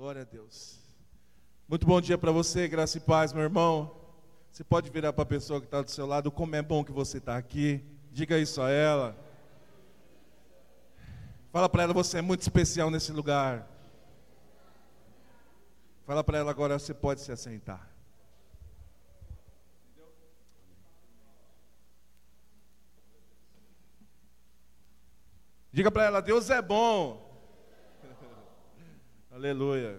Glória 0.00 0.22
a 0.22 0.24
Deus. 0.24 0.78
Muito 1.68 1.86
bom 1.86 2.00
dia 2.00 2.16
para 2.16 2.32
você, 2.32 2.66
graça 2.66 2.96
e 2.96 3.00
paz, 3.02 3.34
meu 3.34 3.42
irmão. 3.42 3.94
Você 4.50 4.64
pode 4.64 4.88
virar 4.88 5.12
para 5.12 5.24
a 5.24 5.26
pessoa 5.26 5.60
que 5.60 5.66
está 5.66 5.82
do 5.82 5.90
seu 5.90 6.06
lado, 6.06 6.32
como 6.32 6.56
é 6.56 6.62
bom 6.62 6.82
que 6.82 6.90
você 6.90 7.18
está 7.18 7.36
aqui. 7.36 7.84
Diga 8.10 8.38
isso 8.38 8.62
a 8.62 8.70
ela. 8.70 9.14
Fala 11.52 11.68
para 11.68 11.82
ela, 11.82 11.92
você 11.92 12.16
é 12.16 12.22
muito 12.22 12.40
especial 12.40 12.90
nesse 12.90 13.12
lugar. 13.12 13.68
Fala 16.06 16.24
para 16.24 16.38
ela 16.38 16.50
agora, 16.50 16.78
você 16.78 16.94
pode 16.94 17.20
se 17.20 17.30
assentar. 17.30 17.86
Diga 25.70 25.90
para 25.90 26.04
ela, 26.04 26.22
Deus 26.22 26.48
é 26.48 26.62
bom. 26.62 27.29
Aleluia. 29.40 29.98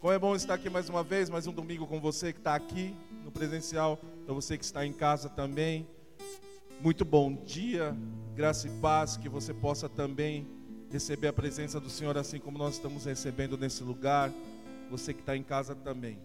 Como 0.00 0.12
é 0.12 0.18
bom 0.18 0.34
estar 0.34 0.54
aqui 0.54 0.68
mais 0.68 0.88
uma 0.88 1.04
vez, 1.04 1.30
mais 1.30 1.46
um 1.46 1.52
domingo 1.52 1.86
com 1.86 2.00
você 2.00 2.32
que 2.32 2.40
está 2.40 2.52
aqui 2.52 2.92
no 3.24 3.30
presencial, 3.30 3.96
para 4.24 4.34
você 4.34 4.58
que 4.58 4.64
está 4.64 4.84
em 4.84 4.92
casa 4.92 5.28
também. 5.28 5.86
Muito 6.80 7.04
bom 7.04 7.32
dia, 7.32 7.96
graça 8.34 8.66
e 8.66 8.70
paz, 8.80 9.16
que 9.16 9.28
você 9.28 9.54
possa 9.54 9.88
também 9.88 10.48
receber 10.90 11.28
a 11.28 11.32
presença 11.32 11.78
do 11.78 11.88
Senhor 11.88 12.18
assim 12.18 12.40
como 12.40 12.58
nós 12.58 12.74
estamos 12.74 13.04
recebendo 13.04 13.56
nesse 13.56 13.84
lugar. 13.84 14.32
Você 14.90 15.14
que 15.14 15.20
está 15.20 15.36
em 15.36 15.44
casa 15.44 15.76
também. 15.76 16.18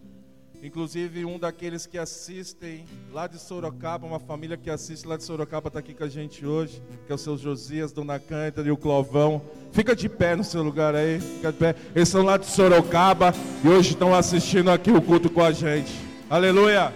Inclusive, 0.62 1.24
um 1.24 1.40
daqueles 1.40 1.86
que 1.86 1.98
assistem 1.98 2.84
lá 3.14 3.28
de 3.28 3.40
Sorocaba, 3.40 4.06
uma 4.06 4.20
família 4.20 4.58
que 4.58 4.70
assiste 4.70 5.08
lá 5.08 5.16
de 5.16 5.24
Sorocaba 5.24 5.70
está 5.70 5.80
aqui 5.80 5.94
com 5.94 6.04
a 6.04 6.10
gente 6.10 6.46
hoje, 6.46 6.84
que 7.06 7.12
é 7.12 7.16
o 7.16 7.18
seu 7.18 7.38
Josias, 7.38 7.94
Dona 7.94 8.20
Cândida 8.20 8.62
e 8.64 8.72
o 8.72 8.76
Clovão. 8.76 9.42
Fica 9.72 9.96
de 9.96 10.10
pé 10.10 10.36
no 10.36 10.44
seu 10.44 10.62
lugar 10.62 10.96
aí, 10.96 11.22
fica 11.22 11.54
de 11.54 11.58
pé. 11.58 11.76
Eles 11.96 12.10
são 12.10 12.24
lá 12.24 12.36
de 12.36 12.46
Sorocaba 12.46 13.34
e 13.64 13.70
hoje 13.70 13.92
estão 13.92 14.14
assistindo 14.14 14.70
aqui 14.70 14.92
o 14.92 15.02
culto 15.02 15.30
com 15.30 15.42
a 15.42 15.54
gente. 15.54 15.94
Aleluia! 16.30 16.94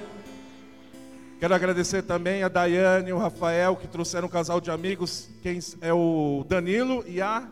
Quero 1.39 1.55
agradecer 1.55 2.03
também 2.03 2.43
a 2.43 2.49
Daiane 2.49 3.09
e 3.09 3.13
o 3.13 3.17
Rafael 3.17 3.77
que 3.77 3.87
trouxeram 3.87 4.27
um 4.27 4.31
casal 4.31 4.59
de 4.59 4.71
amigos. 4.71 5.29
Quem 5.41 5.59
é 5.79 5.93
o 5.93 6.45
Danilo 6.49 7.03
e 7.07 7.21
a 7.21 7.47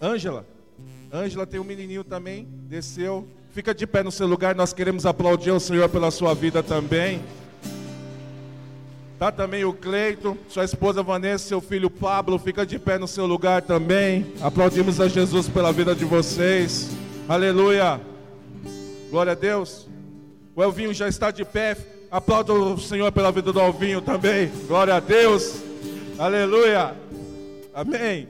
Ângela. 0.00 0.46
Ângela 1.12 1.46
tem 1.46 1.58
um 1.58 1.64
menininho 1.64 2.04
também, 2.04 2.46
desceu 2.68 3.26
Fica 3.58 3.74
de 3.74 3.88
pé 3.88 4.04
no 4.04 4.12
seu 4.12 4.24
lugar, 4.24 4.54
nós 4.54 4.72
queremos 4.72 5.04
aplaudir 5.04 5.50
o 5.50 5.58
Senhor 5.58 5.88
pela 5.88 6.12
sua 6.12 6.32
vida 6.32 6.62
também. 6.62 7.20
Tá 9.18 9.32
também 9.32 9.64
o 9.64 9.72
Cleito, 9.72 10.38
sua 10.48 10.64
esposa 10.64 11.02
Vanessa, 11.02 11.48
seu 11.48 11.60
filho 11.60 11.90
Pablo, 11.90 12.38
fica 12.38 12.64
de 12.64 12.78
pé 12.78 12.98
no 12.98 13.08
seu 13.08 13.26
lugar 13.26 13.62
também. 13.62 14.32
Aplaudimos 14.40 15.00
a 15.00 15.08
Jesus 15.08 15.48
pela 15.48 15.72
vida 15.72 15.92
de 15.92 16.04
vocês. 16.04 16.88
Aleluia. 17.28 18.00
Glória 19.10 19.32
a 19.32 19.34
Deus. 19.34 19.88
O 20.54 20.62
Elvinho 20.62 20.94
já 20.94 21.08
está 21.08 21.32
de 21.32 21.44
pé. 21.44 21.76
Aplauda 22.12 22.52
o 22.52 22.78
Senhor 22.78 23.10
pela 23.10 23.32
vida 23.32 23.52
do 23.52 23.58
Elvinho 23.58 24.00
também. 24.00 24.52
Glória 24.68 24.94
a 24.94 25.00
Deus. 25.00 25.64
Aleluia. 26.16 26.94
Amém. 27.74 28.28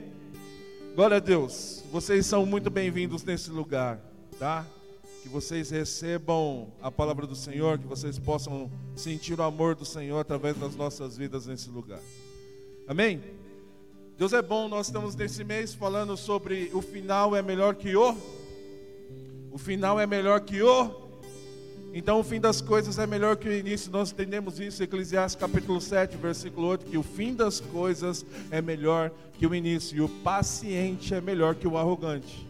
Glória 0.95 1.17
a 1.17 1.19
Deus. 1.19 1.83
Vocês 1.91 2.25
são 2.25 2.47
muito 2.47 2.71
bem-vindos 2.71 3.23
nesse 3.23 3.51
lugar, 3.51 3.99
tá? 4.39 4.65
Que 5.29 5.33
vocês 5.33 5.69
recebam 5.69 6.73
a 6.81 6.89
palavra 6.89 7.27
do 7.27 7.35
Senhor, 7.35 7.77
que 7.77 7.85
vocês 7.85 8.17
possam 8.17 8.69
sentir 8.95 9.39
o 9.39 9.43
amor 9.43 9.75
do 9.75 9.85
Senhor 9.85 10.19
através 10.19 10.57
das 10.57 10.75
nossas 10.75 11.15
vidas 11.15 11.45
nesse 11.45 11.69
lugar. 11.69 11.99
Amém? 12.87 13.21
Deus 14.17 14.33
é 14.33 14.41
bom, 14.41 14.67
nós 14.67 14.87
estamos 14.87 15.15
nesse 15.15 15.43
mês 15.43 15.75
falando 15.75 16.17
sobre 16.17 16.71
o 16.73 16.81
final 16.81 17.35
é 17.35 17.43
melhor 17.43 17.75
que 17.75 17.95
o. 17.95 18.17
O 19.51 19.57
final 19.59 19.99
é 19.99 20.07
melhor 20.07 20.41
que 20.41 20.63
o. 20.63 21.09
Então 21.93 22.19
o 22.19 22.23
fim 22.23 22.39
das 22.39 22.59
coisas 22.59 22.97
é 22.97 23.05
melhor 23.05 23.37
que 23.37 23.47
o 23.47 23.53
início, 23.53 23.91
nós 23.91 24.11
entendemos 24.11 24.59
isso, 24.59 24.81
Eclesiastes 24.81 25.39
capítulo 25.39 25.79
7, 25.79 26.17
versículo 26.17 26.67
8, 26.69 26.85
que 26.87 26.97
o 26.97 27.03
fim 27.03 27.35
das 27.35 27.59
coisas 27.59 28.25
é 28.49 28.63
melhor 28.63 29.11
que 29.33 29.45
o 29.45 29.53
início, 29.53 29.95
e 29.95 30.01
o 30.01 30.09
paciente 30.09 31.13
é 31.13 31.21
melhor 31.21 31.53
que 31.53 31.67
o 31.67 31.77
arrogante. 31.77 32.47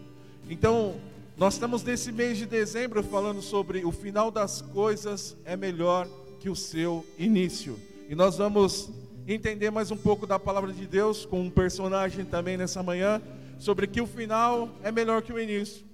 Então, 0.50 0.96
nós 1.40 1.54
estamos 1.54 1.84
nesse 1.84 2.12
mês 2.12 2.38
de 2.38 2.46
dezembro 2.46 3.02
falando 3.02 3.42
sobre 3.42 3.86
o 3.86 3.94
final 3.94 4.30
das 4.30 4.62
coisas 4.62 5.38
é 5.46 5.56
melhor 5.56 6.06
que 6.38 6.50
o 6.50 6.56
seu 6.56 7.06
início. 7.18 7.80
E 8.10 8.14
nós 8.14 8.36
vamos 8.36 8.90
entender 9.26 9.72
mais 9.72 9.90
um 9.90 9.96
pouco 9.96 10.28
da 10.28 10.38
palavra 10.38 10.74
de 10.74 10.86
Deus 10.86 11.26
com 11.26 11.40
um 11.40 11.50
personagem 11.50 12.26
também 12.26 12.58
nessa 12.58 12.84
manhã 12.84 13.22
sobre 13.58 13.88
que 13.88 14.02
o 14.02 14.06
final 14.06 14.68
é 14.84 14.92
melhor 14.92 15.22
que 15.22 15.32
o 15.32 15.40
início. 15.40 15.86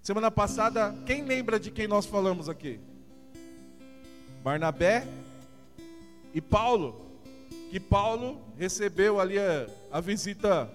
Semana 0.00 0.30
passada, 0.30 0.94
quem 1.04 1.24
lembra 1.24 1.58
de 1.58 1.72
quem 1.72 1.88
nós 1.88 2.06
falamos 2.06 2.48
aqui? 2.48 2.78
Barnabé 4.40 5.04
e 6.32 6.40
Paulo. 6.40 7.18
Que 7.72 7.80
Paulo 7.80 8.40
recebeu 8.56 9.18
ali 9.18 9.36
a, 9.36 9.66
a 9.90 10.00
visita 10.00 10.70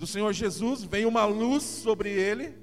do 0.00 0.06
Senhor 0.06 0.32
Jesus, 0.32 0.84
veio 0.84 1.06
uma 1.06 1.26
luz 1.26 1.62
sobre 1.62 2.08
ele 2.08 2.61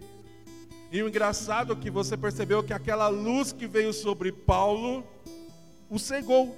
e 0.91 1.03
o 1.03 1.07
engraçado 1.07 1.73
é 1.73 1.75
que 1.75 1.91
você 1.91 2.17
percebeu 2.17 2.63
que 2.63 2.73
aquela 2.73 3.07
luz 3.07 3.51
que 3.51 3.67
veio 3.67 3.93
sobre 3.93 4.31
Paulo 4.31 5.03
o 5.89 5.99
cegou. 5.99 6.57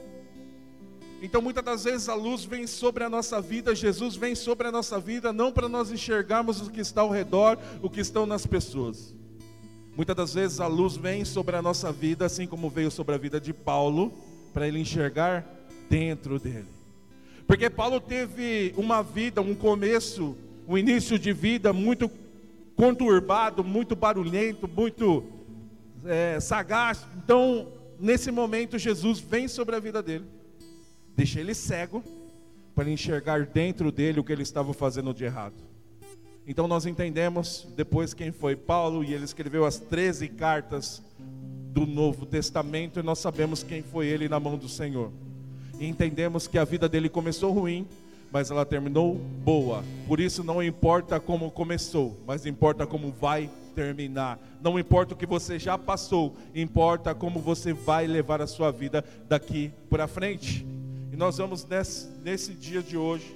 Então 1.22 1.42
muitas 1.42 1.64
das 1.64 1.84
vezes 1.84 2.10
a 2.10 2.16
luz 2.16 2.46
vem 2.46 2.66
sobre 2.66 3.04
a 3.04 3.10
nossa 3.10 3.40
vida, 3.42 3.76
Jesus 3.76 4.16
vem 4.16 4.34
sobre 4.34 4.68
a 4.68 4.72
nossa 4.72 5.00
vida, 5.00 5.32
não 5.32 5.52
para 5.52 5.70
nós 5.70 5.92
enxergarmos 5.92 6.62
o 6.62 6.72
que 6.72 6.80
está 6.80 7.02
ao 7.02 7.10
redor, 7.10 7.60
o 7.82 7.90
que 7.90 8.00
estão 8.00 8.26
nas 8.26 8.46
pessoas. 8.46 9.14
Muitas 9.96 10.16
das 10.16 10.34
vezes 10.34 10.60
a 10.60 10.68
luz 10.68 10.96
vem 10.96 11.26
sobre 11.26 11.56
a 11.56 11.62
nossa 11.62 11.92
vida, 11.92 12.26
assim 12.26 12.48
como 12.48 12.70
veio 12.70 12.90
sobre 12.90 13.14
a 13.14 13.18
vida 13.18 13.40
de 13.40 13.54
Paulo, 13.54 14.14
para 14.54 14.68
ele 14.68 14.80
enxergar 14.80 15.46
dentro 15.90 16.40
dele. 16.40 16.68
Porque 17.46 17.70
Paulo 17.70 18.00
teve 18.00 18.74
uma 18.78 19.04
vida, 19.04 19.42
um 19.42 19.54
começo, 19.54 20.38
um 20.68 20.78
início 20.78 21.20
de 21.20 21.34
vida 21.34 21.74
muito 21.74 22.10
conturbado, 22.76 23.64
muito 23.64 23.96
barulhento, 23.96 24.68
muito 24.68 25.24
é, 26.06 26.40
sagaz. 26.40 27.06
Então, 27.24 27.68
nesse 28.00 28.32
momento, 28.32 28.78
Jesus 28.78 29.20
vem 29.20 29.48
sobre 29.48 29.76
a 29.76 29.80
vida 29.80 30.02
dele, 30.02 30.26
deixa 31.16 31.40
ele 31.40 31.54
cego, 31.54 32.04
para 32.74 32.90
enxergar 32.90 33.46
dentro 33.46 33.92
dele 33.92 34.20
o 34.20 34.24
que 34.24 34.32
ele 34.32 34.44
estava 34.44 34.74
fazendo 34.74 35.14
de 35.14 35.24
errado. 35.26 35.56
Então, 36.48 36.68
nós 36.68 36.86
entendemos 36.86 37.68
depois 37.76 38.14
quem 38.14 38.32
foi 38.32 38.56
Paulo, 38.56 39.04
e 39.04 39.14
ele 39.14 39.26
escreveu 39.26 39.66
as 39.66 39.78
13 39.78 40.30
cartas 40.30 41.04
do 41.72 41.86
Novo 41.86 42.26
Testamento, 42.26 43.00
e 43.00 43.04
nós 43.04 43.20
sabemos 43.20 43.64
quem 43.64 43.82
foi 43.82 44.08
ele 44.08 44.28
na 44.28 44.40
mão 44.40 44.58
do 44.58 44.68
Senhor. 44.68 45.12
E 45.80 45.86
entendemos 45.86 46.48
que 46.48 46.58
a 46.58 46.64
vida 46.66 46.90
dele 46.90 47.10
começou 47.10 47.52
ruim, 47.52 47.88
mas 48.32 48.50
ela 48.50 48.66
terminou 48.66 49.16
boa. 49.44 49.84
Por 50.08 50.20
isso 50.20 50.44
não 50.44 50.64
importa 50.64 51.20
como 51.20 51.52
começou, 51.52 52.18
mas 52.26 52.46
importa 52.46 52.88
como 52.88 53.12
vai 53.12 53.50
terminar. 53.76 54.40
Não 54.62 54.80
importa 54.80 55.14
o 55.14 55.18
que 55.18 55.26
você 55.26 55.60
já 55.60 55.78
passou, 55.78 56.36
importa 56.56 57.14
como 57.14 57.40
você 57.40 57.74
vai 57.74 58.08
levar 58.08 58.42
a 58.42 58.48
sua 58.48 58.72
vida 58.72 59.04
daqui 59.28 59.72
para 59.90 60.08
frente. 60.08 60.66
E 61.12 61.18
nós 61.18 61.38
vamos 61.38 61.66
nesse, 61.66 62.08
nesse 62.24 62.54
dia 62.54 62.82
de 62.82 62.96
hoje 62.96 63.36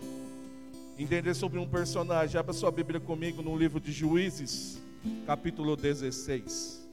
entender 0.98 1.34
sobre 1.34 1.60
um 1.60 1.68
personagem. 1.68 2.40
Abra 2.40 2.54
sua 2.54 2.72
Bíblia 2.72 3.00
comigo 3.00 3.42
no 3.42 3.58
livro 3.58 3.82
de 3.82 3.92
Juízes, 3.92 4.80
capítulo 5.26 5.76
16. 5.76 6.86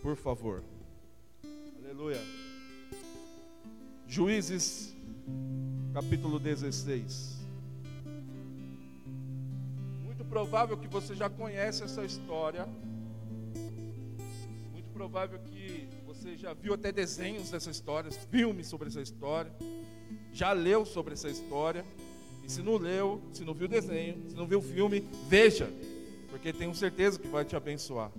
Por 0.00 0.16
favor. 0.16 0.62
Aleluia. 1.82 2.20
Juízes, 4.06 4.94
capítulo 5.92 6.38
16 6.38 7.37
provável 10.38 10.76
que 10.76 10.86
você 10.86 11.16
já 11.16 11.28
conhece 11.28 11.82
essa 11.82 12.04
história. 12.04 12.64
Muito 14.72 14.88
provável 14.92 15.36
que 15.40 15.88
você 16.06 16.36
já 16.36 16.54
viu 16.54 16.74
até 16.74 16.92
desenhos 16.92 17.50
dessa 17.50 17.72
história, 17.72 18.08
filmes 18.30 18.68
sobre 18.68 18.86
essa 18.86 19.00
história, 19.00 19.52
já 20.32 20.52
leu 20.52 20.86
sobre 20.86 21.14
essa 21.14 21.28
história. 21.28 21.84
E 22.44 22.52
se 22.52 22.62
não 22.62 22.76
leu, 22.76 23.20
se 23.32 23.44
não 23.44 23.52
viu 23.52 23.66
desenho, 23.66 24.30
se 24.30 24.36
não 24.36 24.46
viu 24.46 24.60
o 24.60 24.62
filme, 24.62 25.04
veja, 25.28 25.68
porque 26.30 26.52
tenho 26.52 26.72
certeza 26.72 27.18
que 27.18 27.26
vai 27.26 27.44
te 27.44 27.56
abençoar. 27.56 28.12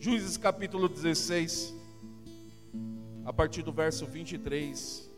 Juízes 0.00 0.36
capítulo 0.36 0.88
16, 0.88 1.72
a 3.24 3.32
partir 3.32 3.62
do 3.62 3.70
verso 3.70 4.04
23, 4.04 5.08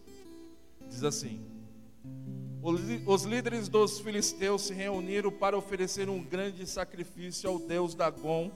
diz 0.90 1.04
assim: 1.04 1.53
os 2.64 3.24
líderes 3.24 3.68
dos 3.68 4.00
filisteus 4.00 4.62
se 4.62 4.72
reuniram 4.72 5.30
para 5.30 5.56
oferecer 5.56 6.08
um 6.08 6.22
grande 6.22 6.66
sacrifício 6.66 7.50
ao 7.50 7.58
deus 7.58 7.94
Dagon 7.94 8.50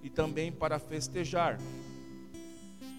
e 0.00 0.08
também 0.08 0.52
para 0.52 0.78
festejar. 0.78 1.58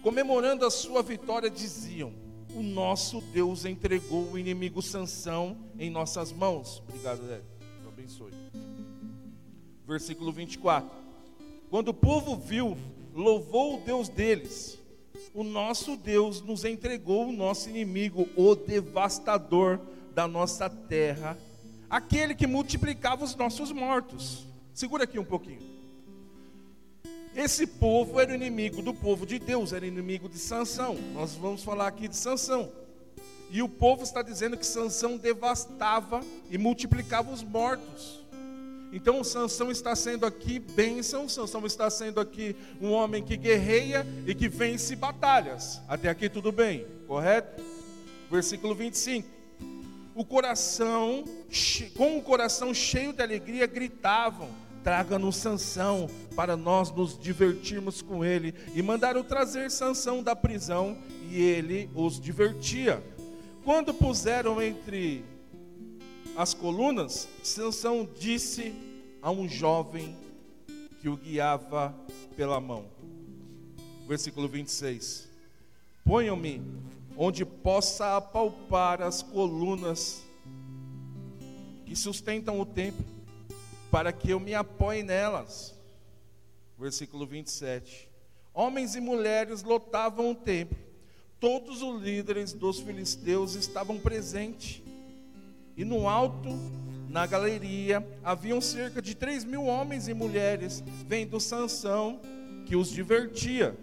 Comemorando 0.04 0.66
a 0.66 0.70
sua 0.70 1.02
vitória, 1.02 1.50
diziam: 1.50 2.12
O 2.54 2.62
nosso 2.62 3.22
Deus 3.22 3.64
entregou 3.64 4.34
o 4.34 4.38
inimigo 4.38 4.82
Sansão 4.82 5.58
em 5.78 5.90
nossas 5.90 6.34
mãos. 6.34 6.84
Obrigado, 6.90 7.26
Zé. 7.26 7.42
Deus 7.78 7.88
abençoe. 7.88 8.34
Versículo 9.88 10.34
24. 10.34 10.90
Quando 11.70 11.90
o 11.90 11.94
povo 11.94 12.36
viu, 12.36 12.78
louvou 13.16 13.78
o 13.78 13.82
Deus 13.82 14.10
deles. 14.10 14.78
O 15.34 15.42
nosso 15.42 15.96
Deus 15.96 16.42
nos 16.42 16.66
entregou 16.66 17.30
o 17.30 17.32
nosso 17.32 17.70
inimigo, 17.70 18.28
o 18.36 18.56
devastador 18.56 19.80
da 20.19 20.27
nossa 20.27 20.69
terra, 20.69 21.38
aquele 21.89 22.36
que 22.36 22.45
multiplicava 22.45 23.24
os 23.24 23.38
nossos 23.38 23.71
mortos. 23.71 24.45
Segura 24.74 25.06
aqui 25.06 25.18
um 25.18 25.24
pouquinho. 25.24 25.62
Esse 27.33 27.66
povo 27.66 28.19
era 28.19 28.36
inimigo 28.36 28.81
do 28.81 28.94
povo 28.94 29.25
de 29.25 29.39
Deus, 29.39 29.71
era 29.71 29.88
inimigo 29.88 30.27
de 30.27 30.38
Sansão. 30.38 30.98
Nós 31.13 31.36
vamos 31.36 31.63
falar 31.63 31.88
aqui 31.88 32.10
de 32.10 32.18
Sansão. 32.18 32.69
E 33.50 33.62
o 33.62 33.69
povo 33.69 34.04
está 34.04 34.21
dizendo 34.21 34.57
que 34.57 34.66
Sansão 34.66 35.16
devastava 35.16 36.19
e 36.51 36.57
multiplicava 36.57 37.31
os 37.31 37.42
mortos. 37.42 38.19
Então 38.92 39.24
Sansão 39.24 39.71
está 39.71 39.95
sendo 39.95 40.25
aqui 40.25 40.60
bênção, 40.60 41.30
Sansão 41.30 41.66
está 41.66 41.89
sendo 41.89 42.19
aqui 42.19 42.57
um 42.81 42.92
homem 42.92 43.24
que 43.24 43.38
guerreia 43.38 44.06
e 44.27 44.36
que 44.36 44.50
vence 44.50 44.98
batalhas. 44.98 45.80
Até 45.88 46.10
aqui 46.10 46.27
tudo 46.27 46.51
bem, 46.51 46.86
correto? 47.07 47.63
Versículo 48.30 48.75
25. 48.75 49.39
O 50.19 50.25
coração, 50.25 51.24
com 51.95 52.18
o 52.18 52.21
coração 52.21 52.74
cheio 52.74 53.13
de 53.13 53.24
alegria, 53.24 53.66
gritavam: 53.66 54.50
Traga-nos 54.83 55.38
Sansão 55.38 56.10
para 56.36 56.57
nós 56.57 56.92
nos 56.92 57.18
divertirmos 57.18 58.01
com 58.01 58.25
ele. 58.25 58.54
E 58.75 58.81
mandaram 58.81 59.24
trazer 59.24 59.71
Sansão 59.71 60.21
da 60.21 60.36
prisão, 60.36 60.98
e 61.31 61.42
ele 61.42 61.89
os 61.95 62.19
divertia. 62.19 63.01
Quando 63.63 63.94
puseram 63.94 64.62
entre 64.62 65.24
as 66.36 66.54
colunas, 66.54 67.30
Sansão 67.42 68.06
disse 68.19 68.74
a 69.21 69.31
um 69.31 69.48
jovem 69.48 70.18
que 71.00 71.07
o 71.07 71.16
guiava 71.16 71.95
pela 72.36 72.60
mão. 72.60 72.88
Versículo 74.06 74.50
26. 74.50 75.30
Ponham-me 76.04 76.62
onde 77.21 77.44
possa 77.44 78.16
apalpar 78.16 79.01
as 79.01 79.21
colunas 79.21 80.24
que 81.86 81.94
sustentam 81.94 82.62
o 82.62 82.66
templo, 82.66 83.06
para 83.92 84.13
que 84.13 84.30
eu 84.30 84.39
me 84.39 84.56
apoie 84.56 85.04
nelas. 85.04 85.77
Versículo 86.77 87.27
27. 87.27 88.10
Homens 88.54 88.95
e 88.95 89.01
mulheres 89.01 89.63
lotavam 89.63 90.31
o 90.31 90.36
templo. 90.36 90.80
Todos 91.42 91.81
os 91.81 92.01
líderes 92.01 92.54
dos 92.54 92.80
filisteus 92.80 93.54
estavam 93.54 94.00
presentes 94.00 94.81
e 95.75 95.83
no 95.83 96.07
alto, 96.07 96.50
na 97.10 97.25
galeria, 97.25 98.06
haviam 98.24 98.62
cerca 98.62 99.01
de 99.01 99.13
três 99.13 99.44
mil 99.44 99.66
homens 99.66 100.07
e 100.07 100.13
mulheres, 100.13 100.81
vendo 101.06 101.38
Sansão, 101.38 102.21
que 102.66 102.77
os 102.77 102.89
divertia. 102.89 103.77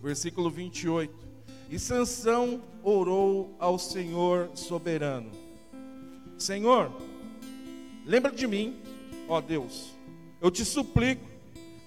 Versículo 0.00 0.48
28. 0.48 1.27
E 1.70 1.78
Sansão 1.78 2.62
orou 2.82 3.54
ao 3.58 3.78
Senhor 3.78 4.50
soberano. 4.54 5.30
Senhor, 6.38 6.90
lembra 8.06 8.32
de 8.32 8.46
mim, 8.46 8.76
ó 9.28 9.40
Deus. 9.40 9.90
Eu 10.40 10.50
te 10.50 10.64
suplico, 10.64 11.28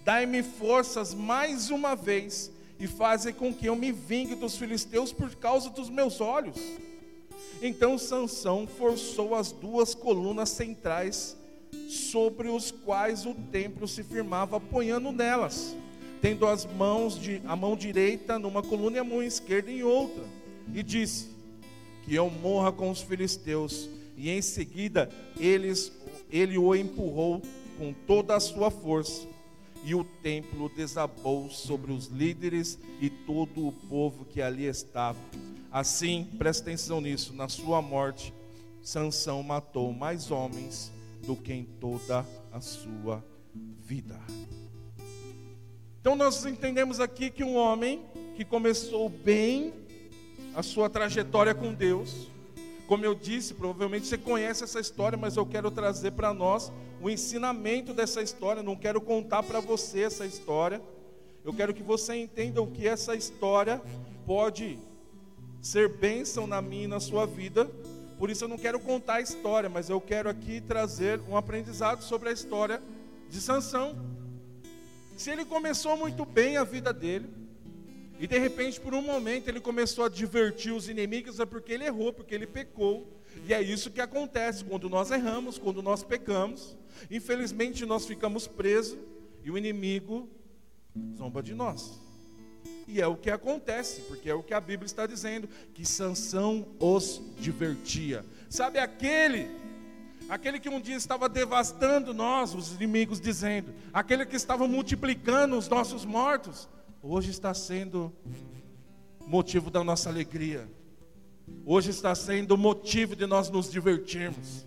dai-me 0.04 0.44
forças 0.44 1.13
mais 1.16 1.72
uma 1.72 1.95
vez 1.95 2.51
e 2.80 2.86
faze 2.86 3.33
com 3.33 3.54
que 3.54 3.66
eu 3.66 3.75
me 3.75 3.92
vingue 3.92 4.36
dos 4.36 4.56
filisteus 4.56 5.12
por 5.12 5.33
causa 5.36 5.69
dos 5.69 5.89
meus 5.89 6.22
olhos. 6.22 6.57
Então 7.62 7.98
Sansão 7.98 8.68
forçou 8.68 9.34
as 9.34 9.51
duas 9.51 9.95
colunas 9.95 10.50
centrais 10.50 11.38
sobre 11.88 12.50
os 12.50 12.69
quais 12.72 13.25
o 13.25 13.34
templo 13.34 13.88
se 13.88 14.04
firmava, 14.04 14.57
apoiando 14.57 15.12
nelas, 15.12 15.75
tendo 16.21 16.47
as 16.47 16.65
mãos 16.65 17.19
de 17.19 17.41
a 17.45 17.56
mão 17.56 17.75
direita 17.75 18.38
numa 18.38 18.62
coluna 18.62 18.97
e 18.97 19.00
a 19.00 19.03
mão 19.03 19.23
esquerda 19.23 19.71
em 19.71 19.83
outra, 19.83 20.23
e 20.73 20.83
disse: 20.83 21.29
Que 22.03 22.15
eu 22.15 22.29
morra 22.29 22.71
com 22.71 22.89
os 22.89 23.01
filisteus. 23.01 23.89
E 24.18 24.29
em 24.29 24.41
seguida 24.41 25.09
eles, 25.38 25.91
ele 26.29 26.57
o 26.57 26.75
empurrou 26.75 27.41
com 27.77 27.91
toda 28.06 28.35
a 28.35 28.39
sua 28.39 28.69
força, 28.69 29.27
e 29.83 29.95
o 29.95 30.03
templo 30.03 30.69
desabou 30.75 31.50
sobre 31.50 31.91
os 31.91 32.07
líderes 32.07 32.77
e 33.01 33.09
todo 33.09 33.67
o 33.67 33.71
povo 33.71 34.25
que 34.25 34.41
ali 34.41 34.65
estava 34.65 35.17
Assim, 35.71 36.27
presta 36.38 36.63
atenção 36.63 37.00
nisso, 37.00 37.33
na 37.33 37.47
sua 37.47 37.81
morte, 37.81 38.33
Sansão 38.83 39.41
matou 39.41 39.94
mais 39.94 40.29
homens 40.29 40.91
do 41.25 41.33
que 41.33 41.53
em 41.53 41.63
toda 41.63 42.25
a 42.51 42.59
sua 42.59 43.24
vida. 43.79 44.19
Então 46.01 46.15
nós 46.15 46.44
entendemos 46.48 47.00
aqui 47.00 47.30
que 47.30 47.44
um 47.44 47.56
homem 47.56 48.03
que 48.36 48.44
começou 48.44 49.07
bem 49.07 49.71
a 50.56 50.63
sua 50.63 50.89
trajetória 50.89 51.53
com 51.53 51.71
Deus, 51.75 52.27
como 52.88 53.06
eu 53.06 53.13
disse, 53.13 53.53
provavelmente 53.53 54.07
você 54.07 54.18
conhece 54.18 54.63
essa 54.63 54.80
história, 54.80 55.15
mas 55.15 55.38
eu 55.38 55.45
quero 55.45 55.69
trazer 55.69 56.12
para 56.13 56.33
nós 56.33 56.74
o 57.00 57.07
ensinamento 57.07 57.94
dessa 57.94 58.19
história. 58.19 58.63
Não 58.63 58.75
quero 58.75 59.00
contar 59.00 59.44
para 59.44 59.59
você 59.59 60.01
essa 60.01 60.25
história. 60.25 60.81
Eu 61.45 61.53
quero 61.53 61.71
que 61.71 61.83
você 61.83 62.15
entenda 62.15 62.63
o 62.63 62.68
que 62.71 62.88
essa 62.88 63.15
história 63.15 63.80
pode 64.25 64.80
ser 65.62 65.88
bênção 65.88 66.48
na 66.48 66.63
minha 66.63 66.86
e 66.86 66.88
na 66.88 67.00
sua 67.00 67.27
vida. 67.27 67.69
Por 68.18 68.31
isso 68.31 68.44
eu 68.44 68.48
não 68.48 68.57
quero 68.57 68.80
contar 68.80 69.15
a 69.15 69.21
história, 69.21 69.69
mas 69.69 69.88
eu 69.88 70.01
quero 70.01 70.27
aqui 70.27 70.62
trazer 70.62 71.21
um 71.30 71.38
aprendizado 71.38 72.01
sobre 72.01 72.30
a 72.30 72.31
história 72.31 72.81
de 73.30 73.39
Sansão. 73.39 74.11
Se 75.21 75.29
ele 75.29 75.45
começou 75.45 75.95
muito 75.95 76.25
bem 76.25 76.57
a 76.57 76.63
vida 76.63 76.91
dele, 76.91 77.29
e 78.19 78.25
de 78.25 78.39
repente 78.39 78.81
por 78.81 78.95
um 78.95 79.03
momento 79.03 79.50
ele 79.50 79.59
começou 79.59 80.03
a 80.03 80.09
divertir 80.09 80.73
os 80.73 80.89
inimigos, 80.89 81.39
é 81.39 81.45
porque 81.45 81.73
ele 81.73 81.85
errou, 81.85 82.12
porque 82.12 82.33
ele 82.33 82.47
pecou. 82.47 83.21
E 83.47 83.53
é 83.53 83.62
isso 83.62 83.91
que 83.91 84.01
acontece 84.01 84.65
quando 84.65 84.89
nós 84.89 85.12
erramos, 85.12 85.59
quando 85.59 85.83
nós 85.83 86.03
pecamos. 86.03 86.75
Infelizmente 87.12 87.85
nós 87.85 88.07
ficamos 88.07 88.47
presos 88.47 88.97
e 89.44 89.51
o 89.51 89.59
inimigo 89.59 90.27
zomba 91.15 91.44
de 91.44 91.53
nós. 91.53 92.01
E 92.88 93.00
é 93.00 93.06
o 93.06 93.15
que 93.15 93.29
acontece, 93.29 94.01
porque 94.01 94.27
é 94.27 94.33
o 94.33 94.41
que 94.41 94.56
a 94.56 94.59
Bíblia 94.59 94.88
está 94.88 95.06
dizendo, 95.06 95.47
que 95.71 95.85
Sansão 95.85 96.67
os 96.79 97.21
divertia. 97.38 98.25
Sabe 98.50 98.79
aquele 98.79 99.51
aquele 100.31 100.62
que 100.62 100.69
um 100.69 100.80
dia 100.80 100.95
estava 100.95 101.28
devastando 101.28 102.13
nós, 102.13 102.56
os 102.56 102.74
inimigos 102.74 103.19
dizendo, 103.19 103.74
aquele 103.94 104.25
que 104.25 104.38
estava 104.38 104.66
multiplicando 104.66 105.57
os 105.57 105.68
nossos 105.68 106.05
mortos, 106.05 106.70
hoje 107.03 107.32
está 107.32 107.53
sendo 107.53 108.13
motivo 109.27 109.70
da 109.70 109.84
nossa 109.84 110.10
alegria. 110.10 110.70
Hoje 111.65 111.89
está 111.89 112.15
sendo 112.15 112.58
motivo 112.58 113.13
de 113.13 113.25
nós 113.25 113.50
nos 113.50 113.70
divertirmos. 113.70 114.65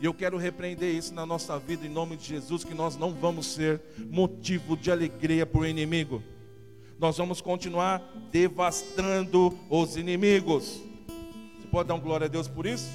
E 0.00 0.04
eu 0.04 0.14
quero 0.14 0.38
repreender 0.38 0.94
isso 0.94 1.12
na 1.12 1.26
nossa 1.26 1.58
vida 1.58 1.84
em 1.84 1.90
nome 1.90 2.16
de 2.16 2.26
Jesus, 2.26 2.62
que 2.62 2.74
nós 2.74 2.96
não 2.96 3.12
vamos 3.12 3.46
ser 3.46 3.82
motivo 4.10 4.76
de 4.76 4.92
alegria 4.92 5.44
para 5.44 5.60
o 5.60 5.66
inimigo 5.66 6.22
nós 6.96 7.18
vamos 7.18 7.40
continuar 7.40 8.00
devastando 8.30 9.52
os 9.68 9.96
inimigos. 9.96 10.80
Você 11.58 11.68
pode 11.70 11.88
dar 11.88 11.94
um 11.96 12.00
glória 12.00 12.26
a 12.26 12.28
Deus 12.28 12.48
por 12.48 12.66
isso? 12.66 12.88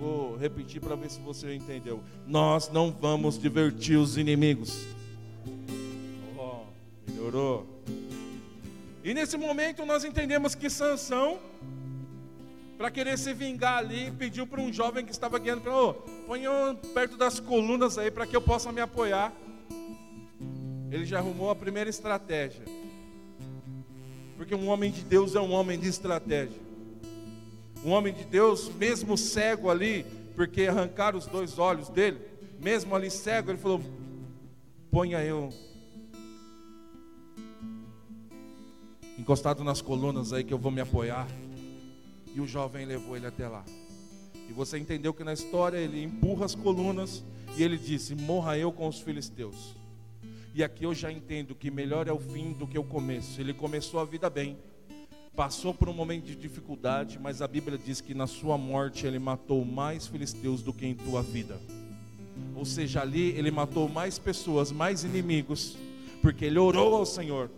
Vou 0.00 0.36
repetir 0.36 0.80
para 0.80 0.96
ver 0.96 1.10
se 1.10 1.20
você 1.20 1.54
entendeu. 1.54 2.02
Nós 2.26 2.70
não 2.70 2.90
vamos 2.90 3.38
divertir 3.38 3.98
os 3.98 4.16
inimigos. 4.16 4.86
Oh, 6.38 6.62
melhorou. 7.06 7.66
E 9.04 9.12
nesse 9.12 9.36
momento 9.36 9.84
nós 9.84 10.02
entendemos 10.02 10.54
que 10.54 10.70
Sansão, 10.70 11.38
para 12.78 12.90
querer 12.90 13.18
se 13.18 13.34
vingar 13.34 13.78
ali, 13.78 14.10
pediu 14.10 14.46
para 14.46 14.60
um 14.60 14.72
jovem 14.72 15.04
que 15.04 15.12
estava 15.12 15.38
guiando 15.38 15.60
para, 15.60 15.76
oh, 15.76 15.94
põe 16.26 16.44
perto 16.94 17.18
das 17.18 17.38
colunas 17.38 17.98
aí 17.98 18.10
para 18.10 18.26
que 18.26 18.34
eu 18.34 18.40
possa 18.40 18.72
me 18.72 18.80
apoiar 18.80 19.32
ele 20.90 21.04
já 21.04 21.18
arrumou 21.18 21.50
a 21.50 21.54
primeira 21.54 21.88
estratégia. 21.88 22.64
Porque 24.36 24.54
um 24.54 24.68
homem 24.68 24.90
de 24.90 25.02
Deus 25.02 25.34
é 25.36 25.40
um 25.40 25.52
homem 25.52 25.78
de 25.78 25.88
estratégia. 25.88 26.69
Um 27.84 27.90
homem 27.90 28.12
de 28.12 28.24
Deus, 28.24 28.68
mesmo 28.74 29.16
cego 29.16 29.70
ali, 29.70 30.04
porque 30.34 30.64
arrancaram 30.64 31.18
os 31.18 31.26
dois 31.26 31.58
olhos 31.58 31.88
dele, 31.88 32.18
mesmo 32.60 32.94
ali 32.94 33.10
cego, 33.10 33.50
ele 33.50 33.58
falou: 33.58 33.80
Ponha 34.90 35.22
eu 35.22 35.50
encostado 39.20 39.62
nas 39.62 39.82
colunas 39.82 40.32
aí 40.32 40.42
que 40.42 40.52
eu 40.52 40.58
vou 40.58 40.72
me 40.72 40.80
apoiar. 40.80 41.28
E 42.34 42.40
o 42.40 42.46
jovem 42.46 42.86
levou 42.86 43.16
ele 43.16 43.26
até 43.26 43.46
lá. 43.46 43.64
E 44.48 44.52
você 44.52 44.78
entendeu 44.78 45.12
que 45.12 45.22
na 45.22 45.32
história 45.32 45.76
ele 45.76 46.02
empurra 46.02 46.46
as 46.46 46.54
colunas 46.54 47.22
e 47.56 47.62
ele 47.62 47.76
disse: 47.76 48.14
Morra 48.14 48.56
eu 48.56 48.72
com 48.72 48.88
os 48.88 49.00
filisteus. 49.00 49.76
E 50.54 50.64
aqui 50.64 50.84
eu 50.84 50.94
já 50.94 51.12
entendo 51.12 51.54
que 51.54 51.70
melhor 51.70 52.08
é 52.08 52.12
o 52.12 52.18
fim 52.18 52.52
do 52.52 52.66
que 52.66 52.78
o 52.78 52.84
começo. 52.84 53.40
Ele 53.40 53.52
começou 53.52 54.00
a 54.00 54.04
vida 54.04 54.28
bem, 54.28 54.56
passou 55.34 55.72
por 55.72 55.88
um 55.88 55.92
momento 55.92 56.24
de 56.24 56.34
dificuldade, 56.34 57.18
mas 57.18 57.40
a 57.40 57.48
Bíblia 57.48 57.78
diz 57.78 58.00
que 58.00 58.14
na 58.14 58.26
sua 58.26 58.58
morte 58.58 59.06
ele 59.06 59.18
matou 59.18 59.64
mais 59.64 60.06
filisteus 60.06 60.62
do 60.62 60.72
que 60.72 60.86
em 60.86 60.94
tua 60.94 61.22
vida. 61.22 61.58
Ou 62.54 62.64
seja, 62.64 63.00
ali 63.00 63.30
ele 63.30 63.50
matou 63.50 63.88
mais 63.88 64.18
pessoas, 64.18 64.70
mais 64.70 65.04
inimigos, 65.04 65.76
porque 66.20 66.44
ele 66.44 66.58
orou 66.58 66.94
ao 66.94 67.06
Senhor. 67.06 67.50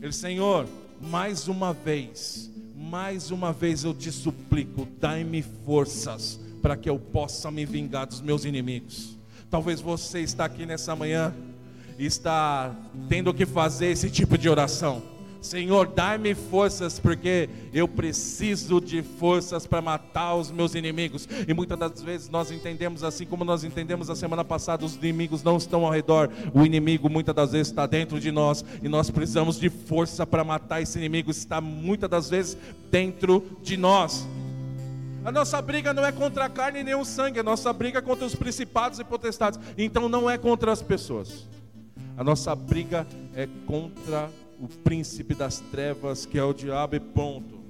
Ele, 0.00 0.12
Senhor, 0.12 0.66
mais 1.00 1.48
uma 1.48 1.72
vez, 1.72 2.50
mais 2.76 3.30
uma 3.30 3.52
vez 3.52 3.84
eu 3.84 3.94
te 3.94 4.10
suplico, 4.12 4.86
dai-me 5.00 5.42
forças 5.42 6.38
para 6.60 6.76
que 6.76 6.88
eu 6.88 6.98
possa 6.98 7.50
me 7.50 7.64
vingar 7.64 8.06
dos 8.06 8.20
meus 8.20 8.44
inimigos. 8.44 9.16
Talvez 9.50 9.80
você 9.80 10.20
está 10.20 10.44
aqui 10.44 10.64
nessa 10.64 10.94
manhã 10.94 11.34
e 11.98 12.06
está 12.06 12.74
tendo 13.08 13.34
que 13.34 13.44
fazer 13.44 13.86
esse 13.86 14.10
tipo 14.10 14.38
de 14.38 14.48
oração. 14.48 15.11
Senhor, 15.42 15.88
dai-me 15.88 16.36
forças, 16.36 17.00
porque 17.00 17.50
eu 17.74 17.88
preciso 17.88 18.80
de 18.80 19.02
forças 19.02 19.66
para 19.66 19.82
matar 19.82 20.36
os 20.36 20.52
meus 20.52 20.76
inimigos. 20.76 21.28
E 21.48 21.52
muitas 21.52 21.76
das 21.76 22.00
vezes 22.00 22.28
nós 22.28 22.52
entendemos 22.52 23.02
assim 23.02 23.26
como 23.26 23.44
nós 23.44 23.64
entendemos 23.64 24.08
a 24.08 24.14
semana 24.14 24.44
passada: 24.44 24.84
os 24.84 24.94
inimigos 24.94 25.42
não 25.42 25.56
estão 25.56 25.84
ao 25.84 25.90
redor, 25.90 26.30
o 26.54 26.64
inimigo 26.64 27.10
muitas 27.10 27.34
das 27.34 27.50
vezes 27.50 27.68
está 27.68 27.86
dentro 27.86 28.20
de 28.20 28.30
nós, 28.30 28.64
e 28.80 28.88
nós 28.88 29.10
precisamos 29.10 29.58
de 29.58 29.68
força 29.68 30.24
para 30.24 30.44
matar 30.44 30.80
esse 30.80 30.96
inimigo, 30.96 31.32
está 31.32 31.60
muitas 31.60 32.08
das 32.08 32.30
vezes 32.30 32.56
dentro 32.88 33.44
de 33.62 33.76
nós. 33.76 34.24
A 35.24 35.32
nossa 35.32 35.60
briga 35.60 35.92
não 35.92 36.06
é 36.06 36.12
contra 36.12 36.44
a 36.44 36.48
carne 36.48 36.84
nem 36.84 36.94
o 36.94 37.04
sangue, 37.04 37.40
a 37.40 37.44
nossa 37.44 37.72
briga 37.72 37.98
é 37.98 38.02
contra 38.02 38.24
os 38.24 38.34
principados 38.34 39.00
e 39.00 39.04
potestades. 39.04 39.58
Então 39.76 40.08
não 40.08 40.30
é 40.30 40.38
contra 40.38 40.70
as 40.70 40.82
pessoas. 40.82 41.48
A 42.16 42.22
nossa 42.22 42.54
briga 42.54 43.06
é 43.34 43.48
contra 43.66 44.28
o 44.62 44.68
príncipe 44.68 45.34
das 45.34 45.58
trevas, 45.58 46.24
que 46.24 46.38
é 46.38 46.44
o 46.44 46.52
diabo, 46.52 46.94
e 46.94 47.00
ponto. 47.00 47.60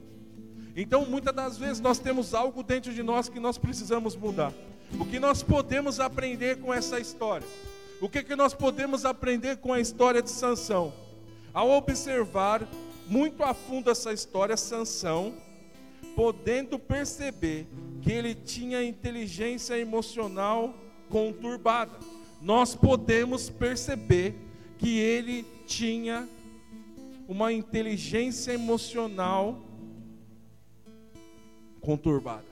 Então, 0.76 1.06
muitas 1.06 1.34
das 1.34 1.56
vezes 1.56 1.80
nós 1.80 1.98
temos 1.98 2.34
algo 2.34 2.62
dentro 2.62 2.92
de 2.92 3.02
nós 3.02 3.30
que 3.30 3.40
nós 3.40 3.56
precisamos 3.56 4.14
mudar. 4.14 4.52
O 5.00 5.06
que 5.06 5.18
nós 5.18 5.42
podemos 5.42 5.98
aprender 5.98 6.58
com 6.58 6.72
essa 6.72 7.00
história? 7.00 7.46
O 7.98 8.10
que, 8.10 8.22
que 8.22 8.36
nós 8.36 8.52
podemos 8.52 9.06
aprender 9.06 9.56
com 9.56 9.72
a 9.72 9.80
história 9.80 10.20
de 10.20 10.28
Sansão? 10.28 10.92
Ao 11.54 11.70
observar 11.70 12.68
muito 13.06 13.42
a 13.42 13.54
fundo 13.54 13.90
essa 13.90 14.12
história, 14.12 14.54
Sansão, 14.54 15.34
podendo 16.14 16.78
perceber 16.78 17.66
que 18.02 18.12
ele 18.12 18.34
tinha 18.34 18.84
inteligência 18.84 19.78
emocional 19.78 20.74
conturbada, 21.08 21.98
nós 22.42 22.74
podemos 22.74 23.48
perceber 23.48 24.34
que 24.76 24.98
ele 24.98 25.46
tinha 25.66 26.28
uma 27.32 27.50
inteligência 27.50 28.52
emocional 28.52 29.58
conturbada. 31.80 32.44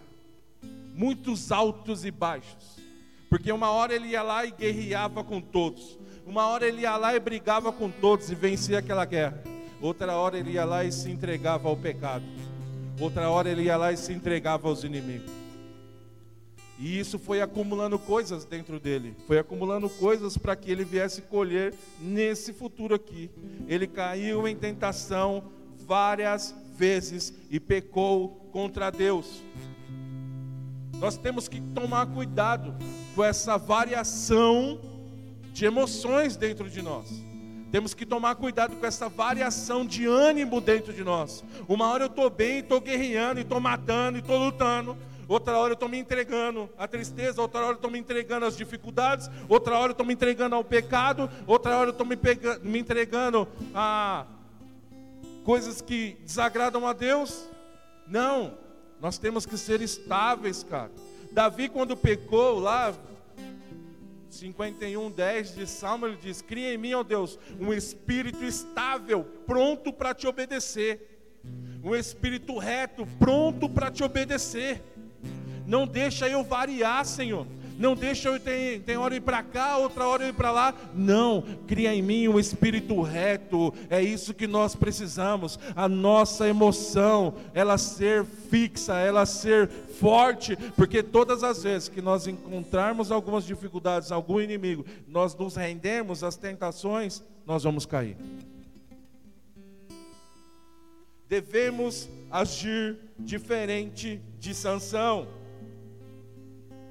Muitos 0.94 1.52
altos 1.52 2.06
e 2.06 2.10
baixos. 2.10 2.80
Porque 3.28 3.52
uma 3.52 3.70
hora 3.70 3.94
ele 3.94 4.08
ia 4.08 4.22
lá 4.22 4.46
e 4.46 4.50
guerreava 4.50 5.22
com 5.22 5.38
todos. 5.38 5.98
Uma 6.26 6.46
hora 6.46 6.66
ele 6.66 6.80
ia 6.80 6.96
lá 6.96 7.14
e 7.14 7.20
brigava 7.20 7.70
com 7.70 7.90
todos 7.90 8.30
e 8.30 8.34
vencia 8.34 8.78
aquela 8.78 9.04
guerra. 9.04 9.42
Outra 9.82 10.16
hora 10.16 10.38
ele 10.38 10.52
ia 10.52 10.64
lá 10.64 10.82
e 10.82 10.90
se 10.90 11.10
entregava 11.10 11.68
ao 11.68 11.76
pecado. 11.76 12.24
Outra 12.98 13.28
hora 13.28 13.50
ele 13.50 13.64
ia 13.64 13.76
lá 13.76 13.92
e 13.92 13.98
se 13.98 14.14
entregava 14.14 14.66
aos 14.66 14.82
inimigos. 14.82 15.30
E 16.80 16.98
isso 16.98 17.18
foi 17.18 17.42
acumulando 17.42 17.98
coisas 17.98 18.46
dentro 18.46 18.80
dele, 18.80 19.14
foi 19.26 19.38
acumulando 19.38 19.86
coisas 19.90 20.38
para 20.38 20.56
que 20.56 20.70
ele 20.70 20.82
viesse 20.82 21.20
colher 21.20 21.74
nesse 22.00 22.54
futuro 22.54 22.94
aqui. 22.94 23.30
Ele 23.68 23.86
caiu 23.86 24.48
em 24.48 24.56
tentação 24.56 25.44
várias 25.86 26.54
vezes 26.78 27.34
e 27.50 27.60
pecou 27.60 28.48
contra 28.50 28.88
Deus. 28.88 29.42
Nós 30.98 31.18
temos 31.18 31.48
que 31.48 31.60
tomar 31.60 32.06
cuidado 32.06 32.74
com 33.14 33.22
essa 33.22 33.58
variação 33.58 34.80
de 35.52 35.66
emoções 35.66 36.34
dentro 36.34 36.70
de 36.70 36.80
nós. 36.80 37.10
Temos 37.70 37.92
que 37.92 38.06
tomar 38.06 38.36
cuidado 38.36 38.74
com 38.76 38.86
essa 38.86 39.06
variação 39.06 39.84
de 39.84 40.06
ânimo 40.06 40.62
dentro 40.62 40.94
de 40.94 41.04
nós. 41.04 41.44
Uma 41.68 41.90
hora 41.90 42.04
eu 42.04 42.08
estou 42.08 42.30
bem, 42.30 42.60
estou 42.60 42.80
guerreando, 42.80 43.38
estou 43.38 43.60
matando, 43.60 44.18
estou 44.18 44.38
lutando 44.38 44.96
outra 45.32 45.56
hora 45.56 45.72
eu 45.72 45.74
estou 45.74 45.88
me 45.88 45.98
entregando 45.98 46.68
à 46.76 46.88
tristeza, 46.88 47.40
outra 47.40 47.60
hora 47.60 47.70
eu 47.70 47.76
estou 47.76 47.90
me 47.90 47.98
entregando 47.98 48.46
às 48.46 48.56
dificuldades, 48.56 49.30
outra 49.48 49.78
hora 49.78 49.90
eu 49.90 49.92
estou 49.92 50.04
me 50.04 50.12
entregando 50.12 50.54
ao 50.56 50.64
pecado, 50.64 51.30
outra 51.46 51.76
hora 51.76 51.90
eu 51.90 51.92
estou 51.92 52.06
me, 52.06 52.18
me 52.62 52.78
entregando 52.78 53.46
a 53.74 54.26
coisas 55.44 55.80
que 55.80 56.16
desagradam 56.24 56.86
a 56.86 56.92
Deus. 56.92 57.48
Não, 58.06 58.58
nós 59.00 59.18
temos 59.18 59.46
que 59.46 59.56
ser 59.56 59.80
estáveis, 59.80 60.62
cara. 60.62 60.90
Davi, 61.32 61.68
quando 61.68 61.96
pecou 61.96 62.58
lá, 62.58 62.92
51, 64.28 65.10
10 65.10 65.54
de 65.54 65.66
Salmo, 65.66 66.06
ele 66.06 66.18
diz: 66.20 66.42
Cria 66.42 66.74
em 66.74 66.78
mim, 66.78 66.94
ó 66.94 67.02
Deus, 67.02 67.38
um 67.58 67.72
espírito 67.72 68.44
estável, 68.44 69.24
pronto 69.46 69.92
para 69.92 70.14
te 70.14 70.26
obedecer. 70.26 71.06
Um 71.82 71.94
espírito 71.94 72.58
reto, 72.58 73.06
pronto 73.18 73.68
para 73.68 73.90
te 73.90 74.04
obedecer. 74.04 74.82
Não 75.70 75.86
deixa 75.86 76.28
eu 76.28 76.42
variar, 76.42 77.04
Senhor. 77.04 77.46
Não 77.78 77.94
deixa 77.94 78.28
eu 78.28 78.40
tem, 78.40 78.80
tem 78.80 78.96
hora 78.96 79.14
ir 79.14 79.20
para 79.20 79.40
cá, 79.40 79.76
outra 79.76 80.04
hora 80.04 80.26
ir 80.26 80.34
para 80.34 80.50
lá. 80.50 80.74
Não, 80.92 81.44
cria 81.68 81.94
em 81.94 82.02
mim 82.02 82.26
um 82.26 82.40
espírito 82.40 83.00
reto. 83.02 83.72
É 83.88 84.02
isso 84.02 84.34
que 84.34 84.48
nós 84.48 84.74
precisamos. 84.74 85.60
A 85.76 85.88
nossa 85.88 86.48
emoção, 86.48 87.34
ela 87.54 87.78
ser 87.78 88.24
fixa, 88.24 88.98
ela 88.98 89.24
ser 89.24 89.68
forte, 89.68 90.56
porque 90.74 91.04
todas 91.04 91.44
as 91.44 91.62
vezes 91.62 91.88
que 91.88 92.02
nós 92.02 92.26
encontrarmos 92.26 93.12
algumas 93.12 93.44
dificuldades, 93.44 94.10
algum 94.10 94.40
inimigo, 94.40 94.84
nós 95.06 95.36
nos 95.36 95.54
rendemos 95.54 96.24
às 96.24 96.34
tentações, 96.34 97.22
nós 97.46 97.62
vamos 97.62 97.86
cair. 97.86 98.16
Devemos 101.28 102.08
agir 102.28 102.98
diferente 103.20 104.20
de 104.36 104.52
Sansão 104.52 105.38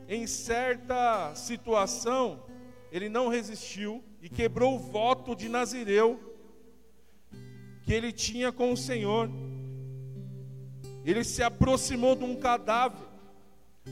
em 0.10 0.25
certa 0.25 1.36
situação, 1.36 2.44
ele 2.92 3.08
não 3.08 3.28
resistiu 3.28 4.04
e 4.20 4.28
quebrou 4.28 4.74
o 4.74 4.80
voto 4.80 5.36
de 5.36 5.48
Nazireu 5.48 6.20
que 7.84 7.94
ele 7.94 8.12
tinha 8.12 8.51
com 8.51 8.74
o 8.74 8.78
Senhor. 8.78 9.30
Ele 11.06 11.24
se 11.24 11.44
aproximou 11.44 12.16
de 12.16 12.24
um 12.24 12.36
cadáver, 12.36 13.08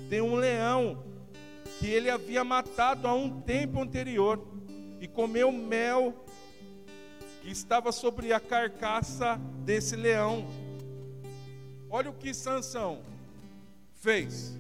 de 0.10 0.20
um 0.20 0.34
leão, 0.36 1.04
que 1.78 1.86
ele 1.86 2.10
havia 2.10 2.44
matado 2.44 3.08
há 3.08 3.14
um 3.14 3.40
tempo 3.42 3.80
anterior, 3.80 4.44
e 5.00 5.08
comeu 5.08 5.52
mel 5.52 6.26
que 7.44 7.52
estava 7.52 7.92
sobre 7.92 8.34
a 8.34 8.40
carcaça 8.40 9.40
desse 9.64 9.96
leão. 9.96 10.48
Olha 11.92 12.10
o 12.10 12.14
que 12.16 12.34
Sansão 12.34 13.04
fez. 13.94 14.58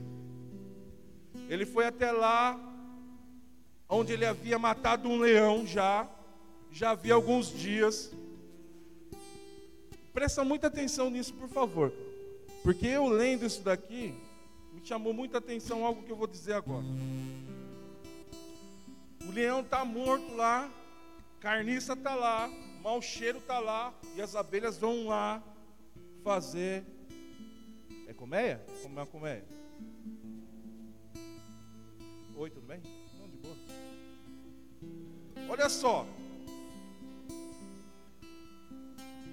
Ele 1.49 1.65
foi 1.65 1.85
até 1.85 2.11
lá, 2.11 2.59
onde 3.89 4.13
ele 4.13 4.25
havia 4.25 4.59
matado 4.59 5.07
um 5.07 5.17
leão 5.17 5.65
já, 5.65 6.07
já 6.71 6.91
havia 6.91 7.13
alguns 7.13 7.47
dias. 7.47 8.11
Presta 10.13 10.43
muita 10.43 10.67
atenção 10.67 11.09
nisso, 11.09 11.33
por 11.33 11.47
favor, 11.47 11.93
porque 12.63 12.87
eu 12.87 13.07
lendo 13.07 13.45
isso 13.45 13.61
daqui, 13.61 14.13
me 14.73 14.85
chamou 14.85 15.13
muita 15.13 15.37
atenção 15.37 15.85
algo 15.85 16.03
que 16.03 16.11
eu 16.11 16.15
vou 16.15 16.27
dizer 16.27 16.53
agora. 16.53 16.85
O 19.27 19.31
leão 19.31 19.61
está 19.61 19.85
morto 19.85 20.35
lá, 20.35 20.69
carniça 21.39 21.93
está 21.93 22.15
lá, 22.15 22.49
mau 22.81 23.01
cheiro 23.01 23.37
está 23.37 23.59
lá, 23.59 23.93
e 24.15 24.21
as 24.21 24.35
abelhas 24.35 24.77
vão 24.77 25.07
lá 25.07 25.41
fazer. 26.23 26.83
É 28.07 28.13
colmeia? 28.13 28.65
Como 28.81 28.99
é 28.99 29.03
a 29.03 29.05
colmeia? 29.05 29.56
Oi, 32.39 32.51
tudo 32.51 32.67
bem? 32.67 32.79
Não, 33.17 33.27
de 33.27 33.37
boa. 33.37 33.55
Olha 35.49 35.67
só. 35.67 36.05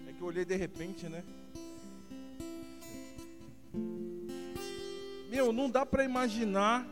É 0.08 0.12
que 0.14 0.22
eu 0.22 0.26
olhei 0.26 0.46
de 0.46 0.56
repente, 0.56 1.06
né? 1.06 1.22
Meu, 5.28 5.52
não 5.52 5.68
dá 5.68 5.84
para 5.84 6.02
imaginar 6.02 6.88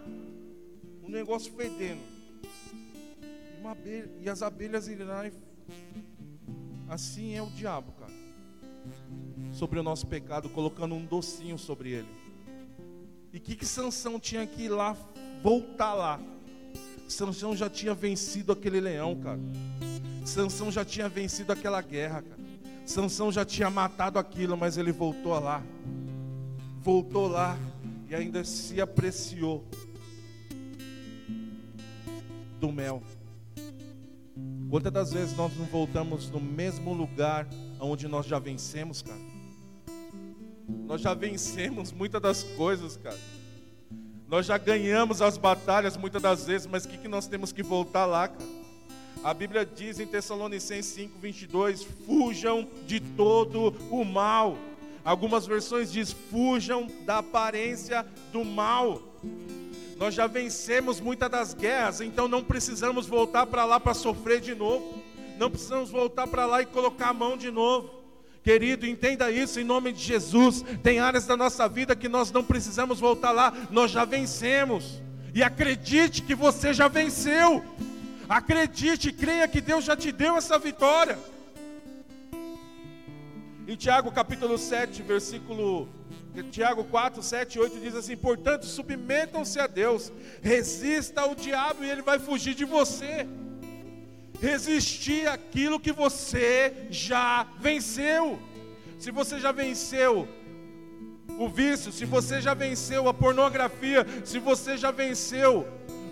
um 1.02 1.08
negócio 1.08 1.50
fedendo. 1.54 2.02
E, 3.62 3.66
abelha, 3.66 4.10
e 4.20 4.28
as 4.28 4.42
abelhas 4.42 4.88
irem. 4.88 5.32
Assim 6.90 7.36
é 7.36 7.40
o 7.40 7.48
diabo, 7.48 7.90
cara. 7.92 8.12
Sobre 9.50 9.80
o 9.80 9.82
nosso 9.82 10.06
pecado, 10.06 10.50
colocando 10.50 10.94
um 10.94 11.06
docinho 11.06 11.58
sobre 11.58 11.92
ele. 11.92 12.08
E 13.32 13.40
que, 13.40 13.56
que 13.56 13.64
Sansão 13.64 14.20
tinha 14.20 14.46
que 14.46 14.64
ir 14.64 14.68
lá 14.68 14.94
voltar 15.42 15.94
lá. 15.94 16.20
Sansão 17.08 17.54
já 17.54 17.68
tinha 17.68 17.94
vencido 17.94 18.52
aquele 18.52 18.80
leão, 18.80 19.16
cara. 19.16 19.40
Sansão 20.24 20.70
já 20.70 20.84
tinha 20.84 21.08
vencido 21.08 21.52
aquela 21.52 21.82
guerra, 21.82 22.22
cara. 22.22 22.40
Sansão 22.86 23.30
já 23.30 23.44
tinha 23.44 23.68
matado 23.70 24.18
aquilo, 24.18 24.56
mas 24.56 24.76
ele 24.76 24.92
voltou 24.92 25.38
lá. 25.38 25.62
Voltou 26.80 27.28
lá 27.28 27.58
e 28.08 28.14
ainda 28.14 28.44
se 28.44 28.80
apreciou. 28.80 29.64
do 32.62 32.70
mel. 32.70 33.02
Quantas 34.70 34.92
das 34.92 35.12
vezes 35.12 35.36
nós 35.36 35.54
não 35.58 35.66
voltamos 35.66 36.30
no 36.30 36.40
mesmo 36.40 36.94
lugar 36.94 37.48
onde 37.80 38.06
nós 38.06 38.24
já 38.24 38.38
vencemos, 38.38 39.02
cara? 39.02 39.20
Nós 40.86 41.00
já 41.00 41.12
vencemos 41.12 41.90
muitas 41.90 42.22
das 42.22 42.44
coisas, 42.44 42.96
cara. 42.96 43.18
Nós 44.32 44.46
já 44.46 44.56
ganhamos 44.56 45.20
as 45.20 45.36
batalhas 45.36 45.94
muitas 45.94 46.22
das 46.22 46.46
vezes, 46.46 46.66
mas 46.66 46.86
o 46.86 46.88
que, 46.88 46.96
que 46.96 47.06
nós 47.06 47.26
temos 47.26 47.52
que 47.52 47.62
voltar 47.62 48.06
lá, 48.06 48.28
cara? 48.28 48.48
A 49.22 49.34
Bíblia 49.34 49.66
diz 49.66 50.00
em 50.00 50.06
Tessalonicenses 50.06 50.86
5, 50.86 51.18
22: 51.18 51.84
fujam 52.06 52.66
de 52.86 52.98
todo 52.98 53.74
o 53.90 54.02
mal. 54.06 54.56
Algumas 55.04 55.46
versões 55.46 55.92
diz: 55.92 56.12
fujam 56.12 56.86
da 57.04 57.18
aparência 57.18 58.06
do 58.32 58.42
mal. 58.42 59.02
Nós 59.98 60.14
já 60.14 60.26
vencemos 60.26 60.98
muitas 60.98 61.30
das 61.30 61.52
guerras, 61.52 62.00
então 62.00 62.26
não 62.26 62.42
precisamos 62.42 63.06
voltar 63.06 63.44
para 63.44 63.66
lá 63.66 63.78
para 63.78 63.92
sofrer 63.92 64.40
de 64.40 64.54
novo. 64.54 65.02
Não 65.36 65.50
precisamos 65.50 65.90
voltar 65.90 66.26
para 66.26 66.46
lá 66.46 66.62
e 66.62 66.64
colocar 66.64 67.10
a 67.10 67.12
mão 67.12 67.36
de 67.36 67.50
novo. 67.50 68.01
Querido, 68.42 68.86
entenda 68.86 69.30
isso 69.30 69.60
em 69.60 69.64
nome 69.64 69.92
de 69.92 70.02
Jesus. 70.02 70.64
Tem 70.82 70.98
áreas 70.98 71.26
da 71.26 71.36
nossa 71.36 71.68
vida 71.68 71.94
que 71.94 72.08
nós 72.08 72.32
não 72.32 72.42
precisamos 72.42 72.98
voltar 72.98 73.30
lá, 73.30 73.52
nós 73.70 73.90
já 73.90 74.04
vencemos. 74.04 75.00
E 75.34 75.42
acredite 75.42 76.22
que 76.22 76.34
você 76.34 76.74
já 76.74 76.88
venceu. 76.88 77.64
Acredite, 78.28 79.12
creia 79.12 79.46
que 79.46 79.60
Deus 79.60 79.84
já 79.84 79.96
te 79.96 80.10
deu 80.10 80.36
essa 80.36 80.58
vitória. 80.58 81.18
Em 83.66 83.76
Tiago 83.76 84.10
capítulo 84.10 84.58
7, 84.58 85.02
versículo 85.02 85.88
Tiago 86.50 86.84
4, 86.84 87.22
7 87.22 87.56
e 87.56 87.60
8 87.60 87.80
diz 87.80 87.94
assim: 87.94 88.16
Portanto, 88.16 88.64
submetam-se 88.64 89.60
a 89.60 89.66
Deus, 89.66 90.10
resista 90.40 91.20
ao 91.20 91.34
diabo 91.34 91.84
e 91.84 91.90
ele 91.90 92.02
vai 92.02 92.18
fugir 92.18 92.54
de 92.54 92.64
você. 92.64 93.26
Resistir 94.42 95.28
aquilo 95.28 95.78
que 95.78 95.92
você 95.92 96.88
já 96.90 97.46
venceu. 97.60 98.40
Se 98.98 99.12
você 99.12 99.38
já 99.38 99.52
venceu 99.52 100.26
o 101.38 101.48
vício, 101.48 101.92
se 101.92 102.04
você 102.04 102.40
já 102.40 102.52
venceu 102.52 103.08
a 103.08 103.14
pornografia, 103.14 104.04
se 104.24 104.40
você 104.40 104.76
já 104.76 104.90
venceu 104.90 105.64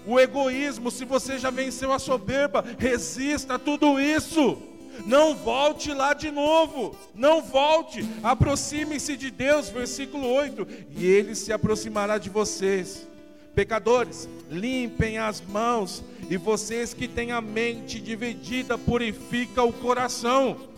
o 0.07 0.21
egoísmo, 0.21 0.93
se 0.93 1.05
você 1.05 1.41
já 1.41 1.51
venceu 1.51 1.93
a 1.93 1.99
soberba, 1.99 2.65
resista 2.79 3.55
a 3.55 3.59
tudo 3.59 3.99
isso. 3.99 4.57
Não 5.05 5.35
volte 5.35 5.93
lá 5.93 6.15
de 6.15 6.31
novo. 6.31 6.97
Não 7.13 7.43
volte. 7.43 8.09
Aproxime-se 8.23 9.17
de 9.17 9.33
Deus, 9.33 9.71
versículo 9.71 10.29
8, 10.29 10.69
e 10.97 11.05
ele 11.05 11.35
se 11.35 11.53
aproximará 11.53 12.17
de 12.17 12.31
vocês. 12.31 13.10
Pecadores, 13.55 14.29
limpem 14.49 15.19
as 15.19 15.41
mãos, 15.41 16.03
e 16.29 16.37
vocês 16.37 16.95
que 16.95 17.09
têm 17.09 17.33
a 17.33 17.41
mente 17.41 18.01
dividida, 18.01 18.79
purifica 18.79 19.63
o 19.63 19.73
coração. 19.73 20.69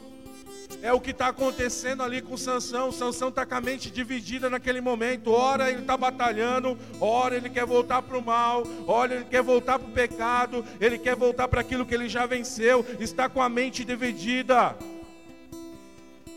É 0.83 0.93
o 0.93 1.01
que 1.01 1.11
está 1.11 1.29
acontecendo 1.29 2.03
ali 2.03 2.21
com 2.21 2.37
Sansão. 2.37 2.91
Sansão 2.91 3.29
está 3.29 3.47
com 3.47 3.55
a 3.55 3.61
mente 3.61 3.89
dividida 3.91 4.51
naquele 4.51 4.81
momento. 4.81 5.31
Ora 5.31 5.71
ele 5.71 5.81
está 5.81 5.97
batalhando, 5.97 6.77
ora 7.01 7.37
ele 7.37 7.49
quer 7.49 7.65
voltar 7.65 8.03
para 8.03 8.19
o 8.19 8.25
mal, 8.25 8.65
ora 8.87 9.15
ele 9.15 9.25
quer 9.27 9.43
voltar 9.43 9.79
para 9.79 9.89
o 9.89 9.93
pecado, 9.93 10.65
ele 10.81 10.99
quer 10.99 11.15
voltar 11.15 11.47
para 11.47 11.61
aquilo 11.61 11.87
que 11.87 11.95
ele 11.95 12.09
já 12.09 12.27
venceu. 12.27 12.85
Está 12.99 13.29
com 13.29 13.41
a 13.41 13.49
mente 13.49 13.85
dividida. 13.85 14.77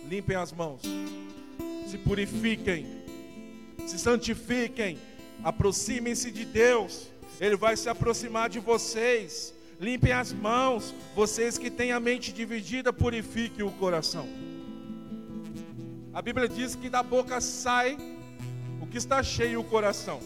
Limpem 0.08 0.36
as 0.36 0.52
mãos, 0.52 0.82
se 1.88 1.98
purifiquem, 1.98 2.86
se 3.88 3.98
santifiquem, 3.98 5.00
aproximem-se 5.46 6.32
de 6.32 6.44
Deus. 6.44 7.08
Ele 7.40 7.56
vai 7.56 7.78
se 7.78 7.88
aproximar 7.88 8.50
de 8.50 8.60
vocês. 8.60 9.54
Limpem 9.80 10.12
as 10.12 10.34
mãos, 10.34 10.94
vocês 11.16 11.58
que 11.58 11.70
têm 11.70 11.92
a 11.92 12.00
mente 12.00 12.34
dividida, 12.34 12.92
purifiquem 12.92 13.64
o 13.64 13.72
coração. 13.72 14.28
A 16.12 16.22
Bíblia 16.22 16.50
diz 16.50 16.76
que 16.76 16.90
da 16.90 17.04
boca 17.04 17.40
sai 17.40 17.96
o 18.82 18.88
que 18.88 18.98
está 18.98 19.22
cheio 19.22 19.60
o 19.60 19.64
coração. 19.64 20.20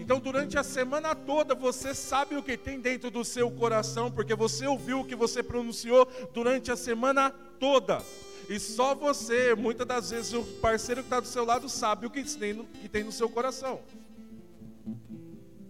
Então, 0.00 0.18
durante 0.18 0.58
a 0.58 0.64
semana 0.64 1.14
toda, 1.14 1.54
você 1.54 1.94
sabe 1.94 2.36
o 2.36 2.42
que 2.42 2.56
tem 2.56 2.80
dentro 2.80 3.10
do 3.10 3.24
seu 3.24 3.50
coração, 3.50 4.10
porque 4.10 4.34
você 4.34 4.66
ouviu 4.66 5.00
o 5.00 5.04
que 5.04 5.14
você 5.14 5.42
pronunciou 5.42 6.08
durante 6.34 6.72
a 6.72 6.76
semana 6.76 7.30
toda. 7.60 8.02
E 8.48 8.58
só 8.58 8.94
você, 8.94 9.54
muitas 9.54 9.86
das 9.86 10.10
vezes, 10.10 10.32
o 10.32 10.42
parceiro 10.42 11.02
que 11.02 11.06
está 11.06 11.20
do 11.20 11.26
seu 11.26 11.44
lado, 11.44 11.68
sabe 11.68 12.06
o 12.06 12.10
que 12.10 12.24
tem, 12.24 12.54
no, 12.54 12.64
que 12.64 12.88
tem 12.88 13.04
no 13.04 13.12
seu 13.12 13.28
coração. 13.28 13.80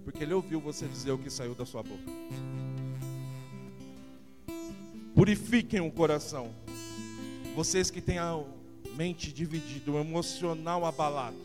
Porque 0.04 0.22
ele 0.22 0.34
ouviu 0.34 0.60
você 0.60 0.86
dizer 0.86 1.12
o 1.12 1.18
que 1.18 1.30
saiu 1.30 1.54
da 1.54 1.66
sua 1.66 1.82
boca. 1.82 2.02
Purifiquem 5.14 5.80
o 5.80 5.90
coração. 5.90 6.50
Vocês 7.54 7.90
que 7.90 8.00
têm 8.00 8.18
a 8.18 8.40
mente 8.94 9.32
dividida, 9.32 9.90
o 9.90 9.98
emocional 9.98 10.84
abalado. 10.84 11.36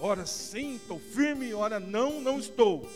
Ora 0.00 0.26
sim, 0.26 0.76
estou 0.76 0.98
firme, 0.98 1.54
ora 1.54 1.78
não, 1.78 2.20
não 2.20 2.38
estou. 2.38 2.88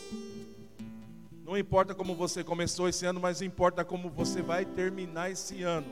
Não 1.45 1.57
importa 1.57 1.95
como 1.95 2.13
você 2.13 2.43
começou 2.43 2.87
esse 2.87 3.05
ano, 3.05 3.19
mas 3.19 3.41
importa 3.41 3.83
como 3.83 4.09
você 4.09 4.41
vai 4.41 4.65
terminar 4.65 5.31
esse 5.31 5.63
ano. 5.63 5.87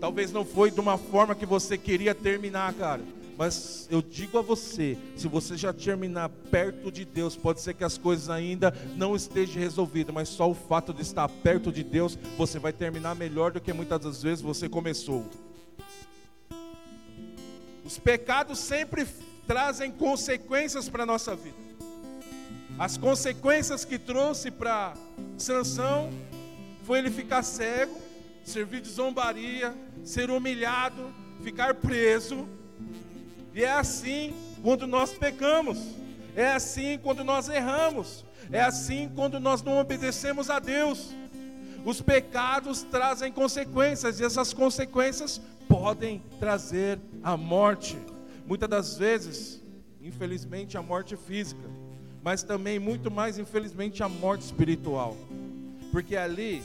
Talvez 0.00 0.30
não 0.30 0.44
foi 0.44 0.70
de 0.70 0.78
uma 0.78 0.96
forma 0.96 1.34
que 1.34 1.46
você 1.46 1.76
queria 1.76 2.14
terminar, 2.14 2.72
cara. 2.74 3.02
Mas 3.38 3.86
eu 3.88 4.02
digo 4.02 4.36
a 4.36 4.42
você, 4.42 4.98
se 5.16 5.28
você 5.28 5.56
já 5.56 5.72
terminar 5.72 6.28
perto 6.28 6.90
de 6.90 7.04
Deus, 7.04 7.36
pode 7.36 7.60
ser 7.60 7.72
que 7.72 7.84
as 7.84 7.96
coisas 7.96 8.28
ainda 8.28 8.74
não 8.96 9.14
estejam 9.14 9.62
resolvidas, 9.62 10.12
mas 10.12 10.28
só 10.28 10.50
o 10.50 10.54
fato 10.54 10.92
de 10.92 11.02
estar 11.02 11.28
perto 11.28 11.70
de 11.70 11.84
Deus, 11.84 12.18
você 12.36 12.58
vai 12.58 12.72
terminar 12.72 13.14
melhor 13.14 13.52
do 13.52 13.60
que 13.60 13.72
muitas 13.72 14.00
das 14.00 14.20
vezes 14.24 14.42
você 14.42 14.68
começou. 14.68 15.24
Os 17.84 17.96
pecados 17.96 18.58
sempre 18.58 19.06
trazem 19.46 19.92
consequências 19.92 20.88
para 20.88 21.04
a 21.04 21.06
nossa 21.06 21.36
vida. 21.36 21.56
As 22.76 22.96
consequências 22.96 23.84
que 23.84 24.00
trouxe 24.00 24.50
para 24.50 24.94
Sansão 25.36 26.10
foi 26.82 26.98
ele 26.98 27.10
ficar 27.10 27.44
cego, 27.44 27.96
servir 28.42 28.80
de 28.80 28.88
zombaria, 28.88 29.72
ser 30.02 30.28
humilhado, 30.28 31.14
ficar 31.44 31.74
preso 31.74 32.57
e 33.58 33.64
é 33.64 33.72
assim 33.72 34.32
quando 34.62 34.86
nós 34.86 35.12
pecamos, 35.12 35.80
é 36.36 36.46
assim 36.46 36.96
quando 36.96 37.24
nós 37.24 37.48
erramos, 37.48 38.24
é 38.52 38.60
assim 38.60 39.10
quando 39.12 39.40
nós 39.40 39.64
não 39.64 39.80
obedecemos 39.80 40.48
a 40.48 40.60
Deus. 40.60 41.12
Os 41.84 42.00
pecados 42.00 42.84
trazem 42.84 43.32
consequências 43.32 44.20
e 44.20 44.24
essas 44.24 44.52
consequências 44.54 45.40
podem 45.66 46.22
trazer 46.38 47.00
a 47.20 47.36
morte. 47.36 47.98
Muitas 48.46 48.68
das 48.68 48.96
vezes, 48.96 49.60
infelizmente, 50.00 50.78
a 50.78 50.82
morte 50.82 51.16
física, 51.16 51.68
mas 52.22 52.44
também 52.44 52.78
muito 52.78 53.10
mais 53.10 53.38
infelizmente 53.38 54.04
a 54.04 54.08
morte 54.08 54.42
espiritual. 54.42 55.16
Porque 55.90 56.16
ali 56.16 56.62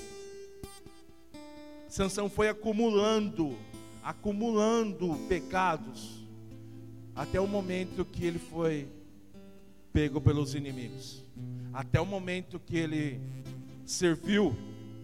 Sansão 1.89 2.29
foi 2.29 2.49
acumulando, 2.49 3.57
acumulando 4.03 5.15
pecados 5.27 6.22
até 7.15 7.39
o 7.39 7.47
momento 7.47 8.03
que 8.03 8.25
ele 8.25 8.39
foi 8.39 8.87
pego 9.91 10.19
pelos 10.19 10.55
inimigos. 10.55 11.23
Até 11.71 12.01
o 12.01 12.05
momento 12.05 12.59
que 12.59 12.77
ele 12.77 13.21
serviu 13.85 14.55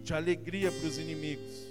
de 0.03 0.13
alegria 0.13 0.71
para 0.71 0.87
os 0.87 0.97
inimigos. 0.97 1.67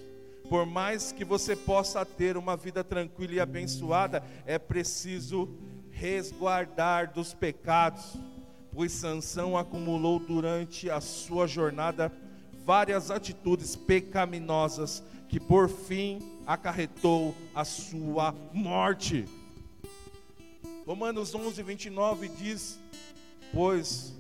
Por 0.48 0.64
mais 0.64 1.12
que 1.12 1.24
você 1.24 1.54
possa 1.54 2.04
ter 2.06 2.36
uma 2.36 2.56
vida 2.56 2.82
tranquila 2.82 3.34
e 3.34 3.40
abençoada, 3.40 4.22
é 4.46 4.58
preciso 4.58 5.48
resguardar 5.90 7.12
dos 7.12 7.34
pecados, 7.34 8.16
pois 8.72 8.92
Sansão 8.92 9.58
acumulou 9.58 10.20
durante 10.20 10.88
a 10.88 11.00
sua 11.00 11.46
jornada 11.46 12.12
várias 12.64 13.10
atitudes 13.10 13.74
pecaminosas 13.74 15.02
que 15.28 15.40
por 15.40 15.68
fim 15.68 16.20
acarretou 16.46 17.34
a 17.54 17.64
sua 17.64 18.34
morte. 18.52 19.26
Romanos 20.88 21.34
11, 21.34 21.62
29 21.62 22.28
diz: 22.30 22.80
Pois 23.52 24.16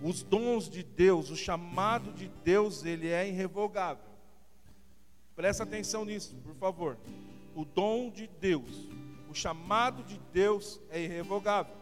os 0.00 0.22
dons 0.22 0.70
de 0.70 0.84
Deus, 0.84 1.30
o 1.30 1.36
chamado 1.36 2.12
de 2.12 2.28
Deus, 2.44 2.84
ele 2.84 3.08
é 3.08 3.28
irrevogável. 3.28 4.04
Presta 5.34 5.64
atenção 5.64 6.04
nisso, 6.04 6.36
por 6.44 6.54
favor. 6.54 6.96
O 7.56 7.64
dom 7.64 8.08
de 8.08 8.28
Deus, 8.40 8.88
o 9.28 9.34
chamado 9.34 10.04
de 10.04 10.16
Deus 10.32 10.80
é 10.90 11.02
irrevogável. 11.02 11.74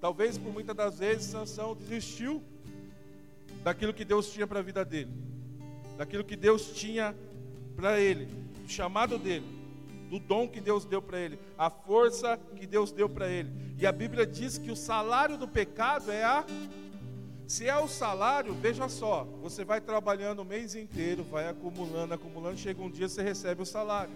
Talvez 0.00 0.38
por 0.38 0.52
muitas 0.52 0.76
das 0.76 1.00
vezes 1.00 1.32
Sansão 1.32 1.74
desistiu 1.74 2.40
daquilo 3.64 3.92
que 3.92 4.04
Deus 4.04 4.32
tinha 4.32 4.46
para 4.46 4.60
a 4.60 4.62
vida 4.62 4.84
dele, 4.84 5.10
daquilo 5.98 6.22
que 6.22 6.36
Deus 6.36 6.74
tinha 6.74 7.12
para 7.74 7.98
ele, 7.98 8.26
do 8.26 8.68
chamado 8.68 9.18
dele 9.18 9.61
do 10.12 10.18
dom 10.18 10.46
que 10.46 10.60
Deus 10.60 10.84
deu 10.84 11.00
para 11.00 11.18
ele, 11.18 11.38
a 11.56 11.70
força 11.70 12.38
que 12.54 12.66
Deus 12.66 12.92
deu 12.92 13.08
para 13.08 13.30
ele. 13.30 13.50
E 13.78 13.86
a 13.86 13.90
Bíblia 13.90 14.26
diz 14.26 14.58
que 14.58 14.70
o 14.70 14.76
salário 14.76 15.38
do 15.38 15.48
pecado 15.48 16.12
é 16.12 16.22
a 16.22 16.44
Se 17.46 17.66
é 17.66 17.78
o 17.78 17.88
salário, 17.88 18.52
veja 18.52 18.90
só, 18.90 19.24
você 19.40 19.64
vai 19.64 19.80
trabalhando 19.80 20.40
o 20.40 20.44
mês 20.44 20.74
inteiro, 20.74 21.24
vai 21.24 21.48
acumulando, 21.48 22.12
acumulando, 22.12 22.58
chega 22.58 22.82
um 22.82 22.90
dia 22.90 23.08
você 23.08 23.22
recebe 23.22 23.62
o 23.62 23.66
salário. 23.66 24.12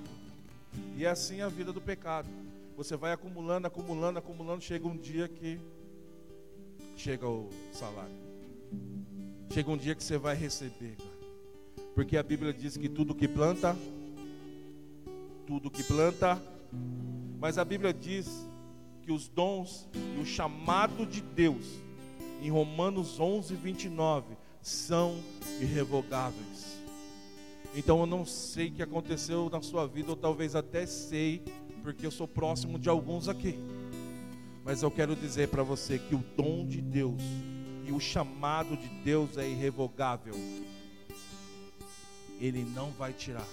E 0.98 1.06
é 1.06 1.08
assim 1.08 1.40
a 1.40 1.48
vida 1.48 1.72
do 1.72 1.80
pecado. 1.80 2.28
Você 2.76 2.94
vai 2.94 3.12
acumulando, 3.12 3.66
acumulando, 3.66 4.18
acumulando, 4.18 4.62
chega 4.62 4.86
um 4.86 4.96
dia 4.98 5.28
que 5.28 5.58
chega 6.94 7.26
o 7.26 7.48
salário. 7.72 8.16
Chega 9.50 9.70
um 9.70 9.78
dia 9.78 9.94
que 9.94 10.04
você 10.04 10.18
vai 10.18 10.36
receber. 10.36 10.96
Porque 11.94 12.18
a 12.18 12.22
Bíblia 12.22 12.52
diz 12.52 12.76
que 12.76 12.88
tudo 12.90 13.14
que 13.14 13.26
planta, 13.26 13.74
tudo 15.46 15.70
que 15.70 15.82
planta, 15.82 16.42
mas 17.38 17.56
a 17.56 17.64
Bíblia 17.64 17.94
diz 17.94 18.28
que 19.02 19.12
os 19.12 19.28
dons 19.28 19.88
e 20.16 20.20
o 20.20 20.26
chamado 20.26 21.06
de 21.06 21.20
Deus, 21.20 21.64
em 22.42 22.50
Romanos 22.50 23.20
11, 23.20 23.54
29, 23.54 24.36
são 24.60 25.16
irrevogáveis. 25.60 26.76
Então 27.74 28.00
eu 28.00 28.06
não 28.06 28.24
sei 28.26 28.68
o 28.68 28.72
que 28.72 28.82
aconteceu 28.82 29.48
na 29.48 29.62
sua 29.62 29.86
vida, 29.86 30.10
ou 30.10 30.16
talvez 30.16 30.56
até 30.56 30.84
sei, 30.84 31.42
porque 31.82 32.04
eu 32.04 32.10
sou 32.10 32.26
próximo 32.26 32.78
de 32.78 32.88
alguns 32.88 33.28
aqui. 33.28 33.56
Mas 34.64 34.82
eu 34.82 34.90
quero 34.90 35.14
dizer 35.14 35.48
para 35.48 35.62
você 35.62 35.98
que 35.98 36.14
o 36.16 36.24
dom 36.36 36.66
de 36.66 36.82
Deus 36.82 37.22
e 37.86 37.92
o 37.92 38.00
chamado 38.00 38.76
de 38.76 38.88
Deus 39.04 39.38
é 39.38 39.48
irrevogável. 39.48 40.34
Ele 42.40 42.64
não 42.64 42.90
vai 42.90 43.12
tirar. 43.12 43.46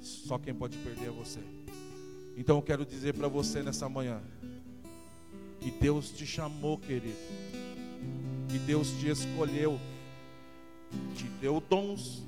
Só 0.00 0.38
quem 0.38 0.54
pode 0.54 0.76
perder 0.78 1.08
é 1.08 1.10
você. 1.10 1.40
Então 2.36 2.56
eu 2.56 2.62
quero 2.62 2.86
dizer 2.86 3.14
para 3.14 3.28
você 3.28 3.62
nessa 3.62 3.88
manhã 3.88 4.20
que 5.60 5.70
Deus 5.70 6.10
te 6.10 6.24
chamou, 6.24 6.78
querido. 6.78 7.16
Que 8.48 8.58
Deus 8.58 8.90
te 9.00 9.08
escolheu. 9.08 9.78
Te 11.16 11.24
deu 11.40 11.60
dons 11.60 12.22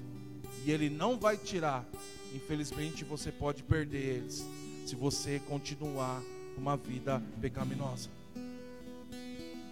e 0.65 0.71
ele 0.71 0.91
não 0.91 1.19
vai 1.19 1.37
tirar. 1.37 1.87
Infelizmente 2.35 3.05
você 3.05 3.33
pode 3.33 3.63
perder 3.63 4.17
eles 4.17 4.45
se 4.85 4.95
você 4.95 5.41
continuar 5.49 6.23
uma 6.57 6.77
vida 6.77 7.23
pecaminosa. 7.41 8.11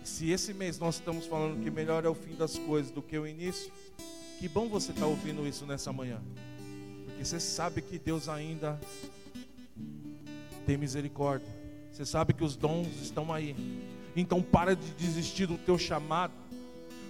Se 0.05 0.31
esse 0.31 0.55
mês 0.55 0.79
nós 0.79 0.97
estamos 0.97 1.27
falando 1.27 1.63
que 1.63 1.71
melhor 1.71 2.05
é 2.05 2.09
o 2.09 2.15
fim 2.15 2.35
das 2.35 2.57
coisas 2.59 2.91
do 2.91 3.03
que 3.03 3.19
o 3.19 3.27
início, 3.27 3.71
que 4.39 4.49
bom 4.49 4.69
você 4.69 4.91
estar 4.91 5.03
tá 5.03 5.07
ouvindo 5.07 5.47
isso 5.47 5.67
nessa 5.67 5.93
manhã, 5.93 6.23
porque 7.19 7.25
você 7.25 7.41
sabe 7.41 7.83
que 7.83 7.99
Deus 7.99 8.29
ainda 8.29 8.79
tem 10.65 10.77
misericórdia, 10.77 11.49
você 11.91 12.07
sabe 12.07 12.33
que 12.33 12.45
os 12.45 12.55
dons 12.55 12.87
estão 13.03 13.33
aí, 13.33 13.57
então 14.15 14.41
para 14.41 14.77
de 14.77 14.93
desistir 14.93 15.47
do 15.47 15.59
teu 15.59 15.77
chamado, 15.77 16.33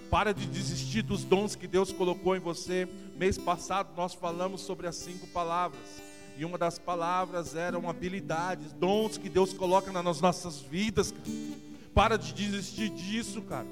para 0.09 0.33
de 0.33 0.47
desistir 0.47 1.03
dos 1.03 1.23
dons 1.23 1.55
que 1.55 1.67
Deus 1.67 1.91
colocou 1.91 2.35
em 2.35 2.39
você. 2.39 2.87
Mês 3.19 3.37
passado 3.37 3.95
nós 3.95 4.15
falamos 4.15 4.61
sobre 4.61 4.87
as 4.87 4.95
cinco 4.95 5.27
palavras. 5.27 6.01
E 6.35 6.43
uma 6.43 6.57
das 6.57 6.79
palavras 6.79 7.53
eram 7.53 7.87
habilidades, 7.87 8.73
dons 8.73 9.15
que 9.15 9.29
Deus 9.29 9.53
coloca 9.53 9.91
nas 9.91 10.19
nossas 10.19 10.59
vidas. 10.59 11.13
Para 11.93 12.17
de 12.17 12.33
desistir 12.33 12.89
disso, 12.89 13.43
cara. 13.43 13.67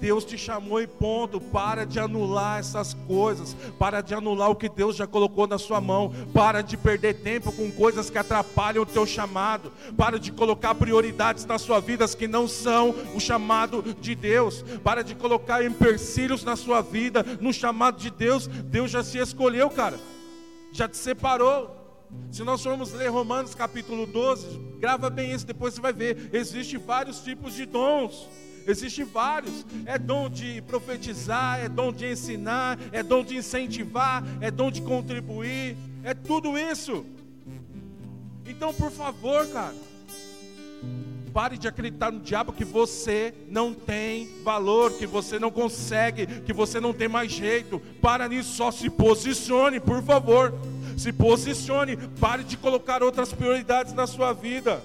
Deus 0.00 0.24
te 0.24 0.38
chamou 0.38 0.80
e 0.80 0.86
ponto. 0.86 1.40
Para 1.40 1.84
de 1.84 1.98
anular 1.98 2.58
essas 2.58 2.94
coisas. 2.94 3.56
Para 3.78 4.00
de 4.00 4.14
anular 4.14 4.50
o 4.50 4.56
que 4.56 4.68
Deus 4.68 4.96
já 4.96 5.06
colocou 5.06 5.46
na 5.46 5.58
sua 5.58 5.80
mão. 5.80 6.12
Para 6.32 6.62
de 6.62 6.76
perder 6.76 7.22
tempo 7.22 7.52
com 7.52 7.70
coisas 7.70 8.10
que 8.10 8.18
atrapalham 8.18 8.82
o 8.82 8.86
teu 8.86 9.06
chamado. 9.06 9.72
Para 9.96 10.18
de 10.18 10.32
colocar 10.32 10.74
prioridades 10.74 11.44
nas 11.44 11.62
suas 11.62 11.84
vidas 11.84 12.14
que 12.14 12.28
não 12.28 12.48
são 12.48 12.94
o 13.14 13.20
chamado 13.20 13.82
de 14.00 14.14
Deus. 14.14 14.64
Para 14.82 15.02
de 15.02 15.14
colocar 15.14 15.64
empecilhos 15.64 16.44
na 16.44 16.56
sua 16.56 16.80
vida, 16.80 17.24
no 17.40 17.52
chamado 17.52 17.98
de 17.98 18.10
Deus. 18.10 18.46
Deus 18.46 18.90
já 18.90 19.02
se 19.02 19.18
escolheu, 19.18 19.68
cara. 19.70 19.98
Já 20.72 20.88
te 20.88 20.96
separou. 20.96 21.76
Se 22.30 22.42
nós 22.42 22.62
formos 22.62 22.92
ler 22.92 23.08
Romanos 23.08 23.54
capítulo 23.54 24.06
12, 24.06 24.58
grava 24.78 25.10
bem 25.10 25.32
isso, 25.32 25.46
depois 25.46 25.74
você 25.74 25.80
vai 25.80 25.92
ver. 25.92 26.30
Existem 26.32 26.78
vários 26.78 27.20
tipos 27.20 27.54
de 27.54 27.66
dons. 27.66 28.28
Existem 28.68 29.04
vários. 29.04 29.64
É 29.86 29.98
dom 29.98 30.28
de 30.28 30.60
profetizar, 30.60 31.58
é 31.58 31.70
dom 31.70 31.90
de 31.90 32.12
ensinar, 32.12 32.78
é 32.92 33.02
dom 33.02 33.24
de 33.24 33.34
incentivar, 33.34 34.22
é 34.42 34.50
dom 34.50 34.70
de 34.70 34.82
contribuir. 34.82 35.74
É 36.04 36.12
tudo 36.12 36.58
isso. 36.58 37.06
Então, 38.46 38.72
por 38.74 38.90
favor, 38.90 39.46
cara, 39.48 39.74
pare 41.32 41.56
de 41.56 41.66
acreditar 41.66 42.12
no 42.12 42.20
diabo 42.20 42.52
que 42.52 42.64
você 42.64 43.32
não 43.48 43.72
tem 43.72 44.28
valor, 44.42 44.92
que 44.92 45.06
você 45.06 45.38
não 45.38 45.50
consegue, 45.50 46.26
que 46.42 46.52
você 46.52 46.78
não 46.78 46.92
tem 46.92 47.08
mais 47.08 47.32
jeito. 47.32 47.80
Para 48.02 48.28
nisso, 48.28 48.54
só 48.54 48.70
se 48.70 48.90
posicione, 48.90 49.80
por 49.80 50.02
favor. 50.02 50.52
Se 50.96 51.10
posicione, 51.10 51.96
pare 52.20 52.44
de 52.44 52.58
colocar 52.58 53.02
outras 53.02 53.32
prioridades 53.32 53.94
na 53.94 54.06
sua 54.06 54.34
vida. 54.34 54.82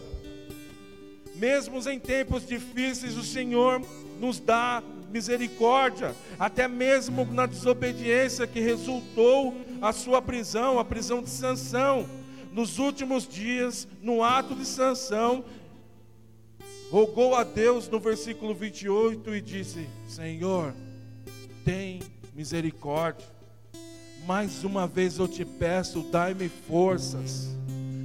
Mesmo 1.44 1.78
em 1.90 2.00
tempos 2.00 2.48
difíceis, 2.48 3.18
o 3.18 3.22
Senhor 3.22 3.82
nos 4.18 4.40
dá 4.40 4.82
misericórdia, 5.12 6.16
até 6.40 6.70
mesmo 6.70 7.26
na 7.26 7.46
desobediência 7.46 8.48
que 8.48 8.62
resultou 8.62 9.54
a 9.82 9.92
sua 9.92 10.22
prisão, 10.22 10.80
a 10.80 10.86
prisão 10.86 11.22
de 11.22 11.30
Sansão. 11.30 12.08
Nos 12.54 12.80
últimos 12.80 13.28
dias, 13.28 13.86
no 14.02 14.24
ato 14.24 14.56
de 14.56 14.66
Sansão, 14.66 15.44
rogou 16.90 17.36
a 17.36 17.44
Deus 17.44 17.90
no 17.90 18.00
versículo 18.00 18.56
28 18.56 19.36
e 19.36 19.42
disse: 19.42 19.90
Senhor, 20.08 20.74
tem 21.66 22.00
misericórdia. 22.34 23.28
Mais 24.26 24.64
uma 24.64 24.88
vez 24.88 25.20
eu 25.20 25.28
te 25.28 25.44
peço, 25.44 26.04
dai-me 26.10 26.48
forças. 26.48 27.54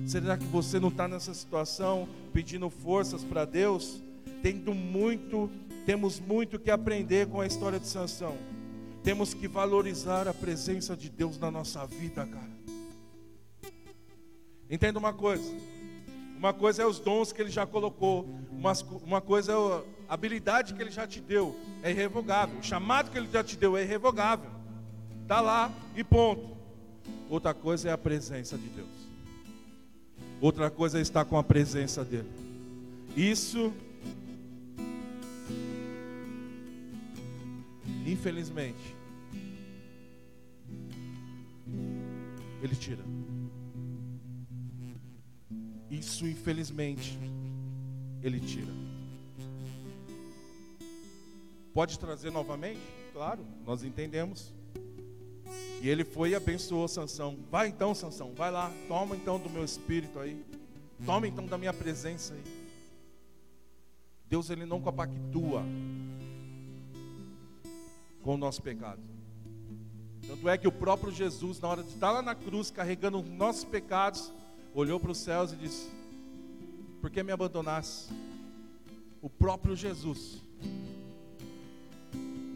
Será 0.08 0.38
que 0.38 0.46
você 0.46 0.80
não 0.80 0.88
está 0.88 1.06
nessa 1.06 1.34
situação 1.34 2.08
pedindo 2.32 2.70
forças 2.70 3.22
para 3.22 3.44
Deus? 3.44 4.02
Tendo 4.42 4.72
muito, 4.72 5.50
temos 5.84 6.18
muito 6.18 6.58
que 6.58 6.70
aprender 6.70 7.26
com 7.26 7.42
a 7.42 7.46
história 7.46 7.78
de 7.78 7.86
Sansão. 7.86 8.34
Temos 9.04 9.34
que 9.34 9.46
valorizar 9.46 10.26
a 10.26 10.32
presença 10.32 10.96
de 10.96 11.10
Deus 11.10 11.38
na 11.38 11.50
nossa 11.50 11.86
vida, 11.86 12.24
cara. 12.24 12.50
Entenda 14.70 14.98
uma 14.98 15.12
coisa. 15.12 15.54
Uma 16.38 16.54
coisa 16.54 16.84
é 16.84 16.86
os 16.86 16.98
dons 16.98 17.30
que 17.30 17.42
Ele 17.42 17.50
já 17.50 17.66
colocou. 17.66 18.26
Uma, 18.50 18.72
uma 19.04 19.20
coisa 19.20 19.52
é 19.52 19.56
a 20.08 20.14
habilidade 20.14 20.72
que 20.72 20.80
Ele 20.80 20.90
já 20.90 21.06
te 21.06 21.20
deu. 21.20 21.54
É 21.82 21.90
irrevogável. 21.90 22.58
O 22.58 22.62
chamado 22.62 23.10
que 23.10 23.18
Ele 23.18 23.28
já 23.30 23.44
te 23.44 23.58
deu 23.58 23.76
é 23.76 23.82
irrevogável. 23.82 24.50
Está 25.20 25.42
lá 25.42 25.70
e 25.94 26.02
ponto. 26.02 26.56
Outra 27.28 27.52
coisa 27.52 27.90
é 27.90 27.92
a 27.92 27.98
presença 27.98 28.56
de 28.56 28.68
Deus. 28.68 29.07
Outra 30.40 30.70
coisa 30.70 30.98
é 30.98 31.02
estar 31.02 31.24
com 31.24 31.36
a 31.36 31.42
presença 31.42 32.04
dEle. 32.04 32.28
Isso, 33.16 33.72
infelizmente, 38.06 38.94
Ele 42.62 42.76
tira. 42.76 43.02
Isso, 45.90 46.26
infelizmente, 46.26 47.18
Ele 48.22 48.38
tira. 48.38 48.72
Pode 51.74 51.98
trazer 51.98 52.30
novamente? 52.30 52.80
Claro, 53.12 53.44
nós 53.66 53.82
entendemos. 53.82 54.52
E 55.80 55.88
ele 55.88 56.04
foi 56.04 56.30
e 56.30 56.34
abençoou 56.34 56.88
Sansão. 56.88 57.38
Vai 57.50 57.68
então, 57.68 57.94
Sansão, 57.94 58.32
vai 58.34 58.50
lá, 58.50 58.72
toma 58.88 59.14
então 59.14 59.38
do 59.38 59.48
meu 59.48 59.64
espírito 59.64 60.18
aí. 60.18 60.44
Toma 61.06 61.28
então 61.28 61.46
da 61.46 61.56
minha 61.56 61.72
presença 61.72 62.34
aí. 62.34 62.42
Deus 64.28 64.50
ele 64.50 64.66
não 64.66 64.80
compactua 64.80 65.64
com 68.22 68.34
o 68.34 68.36
nosso 68.36 68.60
pecado. 68.60 69.00
Tanto 70.26 70.48
é 70.48 70.58
que 70.58 70.68
o 70.68 70.72
próprio 70.72 71.10
Jesus, 71.12 71.60
na 71.60 71.68
hora 71.68 71.82
de 71.82 71.90
estar 71.90 72.10
lá 72.10 72.20
na 72.20 72.34
cruz 72.34 72.70
carregando 72.70 73.18
os 73.18 73.28
nossos 73.30 73.64
pecados, 73.64 74.32
olhou 74.74 75.00
para 75.00 75.12
os 75.12 75.18
céus 75.18 75.52
e 75.52 75.56
disse: 75.56 75.88
Por 77.00 77.10
que 77.10 77.22
me 77.22 77.32
abandonaste? 77.32 78.12
O 79.22 79.30
próprio 79.30 79.74
Jesus. 79.74 80.42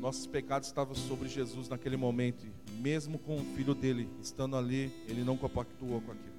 Nossos 0.02 0.26
pecados 0.26 0.66
estavam 0.66 0.96
sobre 0.96 1.28
Jesus 1.28 1.68
naquele 1.68 1.96
momento 1.96 2.44
mesmo 2.80 3.20
com 3.20 3.36
o 3.36 3.44
filho 3.54 3.72
dele 3.72 4.08
estando 4.20 4.56
ali, 4.56 4.92
ele 5.06 5.22
não 5.22 5.36
compactuou 5.36 6.00
com 6.00 6.10
aquilo. 6.10 6.32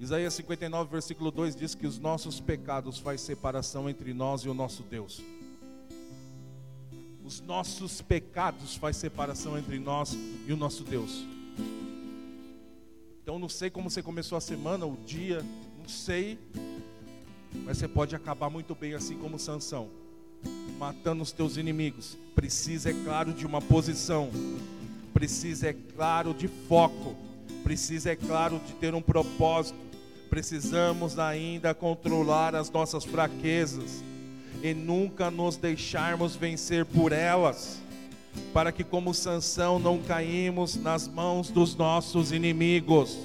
Isaías 0.00 0.32
59, 0.32 0.90
versículo 0.90 1.30
2 1.30 1.54
diz 1.54 1.74
que 1.74 1.86
os 1.86 1.98
nossos 1.98 2.40
pecados 2.40 2.98
faz 2.98 3.20
separação 3.20 3.90
entre 3.90 4.14
nós 4.14 4.40
e 4.40 4.48
o 4.48 4.54
nosso 4.54 4.82
Deus. 4.82 5.20
Os 7.22 7.42
nossos 7.42 8.00
pecados 8.00 8.74
faz 8.74 8.96
separação 8.96 9.58
entre 9.58 9.78
nós 9.78 10.16
e 10.46 10.50
o 10.50 10.56
nosso 10.56 10.82
Deus. 10.82 11.26
Então 13.22 13.38
não 13.38 13.50
sei 13.50 13.68
como 13.68 13.90
você 13.90 14.02
começou 14.02 14.38
a 14.38 14.40
semana, 14.40 14.86
o 14.86 14.96
dia, 15.04 15.44
não 15.78 15.86
sei. 15.86 16.38
Mas 17.68 17.76
você 17.76 17.86
pode 17.86 18.16
acabar 18.16 18.48
muito 18.48 18.74
bem 18.74 18.94
assim 18.94 19.14
como 19.18 19.38
Sansão, 19.38 19.90
matando 20.78 21.22
os 21.22 21.32
teus 21.32 21.58
inimigos. 21.58 22.16
Precisa, 22.34 22.88
é 22.88 22.94
claro, 23.04 23.30
de 23.30 23.44
uma 23.44 23.60
posição. 23.60 24.30
Precisa, 25.12 25.68
é 25.68 25.76
claro, 25.94 26.32
de 26.32 26.48
foco. 26.48 27.14
Precisa, 27.62 28.10
é 28.10 28.16
claro, 28.16 28.58
de 28.66 28.72
ter 28.72 28.94
um 28.94 29.02
propósito. 29.02 29.78
Precisamos 30.30 31.18
ainda 31.18 31.74
controlar 31.74 32.54
as 32.54 32.70
nossas 32.70 33.04
fraquezas 33.04 34.02
e 34.62 34.72
nunca 34.72 35.30
nos 35.30 35.58
deixarmos 35.58 36.34
vencer 36.34 36.86
por 36.86 37.12
elas, 37.12 37.82
para 38.54 38.72
que 38.72 38.82
como 38.82 39.12
Sansão 39.12 39.78
não 39.78 39.98
caímos 39.98 40.74
nas 40.74 41.06
mãos 41.06 41.50
dos 41.50 41.76
nossos 41.76 42.32
inimigos. 42.32 43.18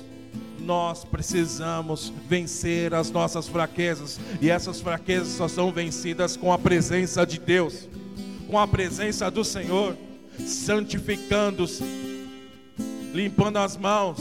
Nós 0.64 1.04
precisamos 1.04 2.12
vencer 2.28 2.94
as 2.94 3.12
nossas 3.12 3.48
fraquezas, 3.50 4.18
e 4.42 4.50
essas 4.50 4.80
fraquezas 4.80 5.34
só 5.34 5.48
são 5.48 5.74
vencidas 5.74 6.38
com 6.38 6.54
a 6.54 6.58
presença 6.58 7.26
de 7.26 7.38
Deus, 7.38 7.90
com 8.48 8.58
a 8.58 8.66
presença 8.66 9.30
do 9.30 9.44
Senhor, 9.44 9.98
santificando-se, 10.40 11.84
limpando 13.14 13.58
as 13.58 13.76
mãos, 13.76 14.18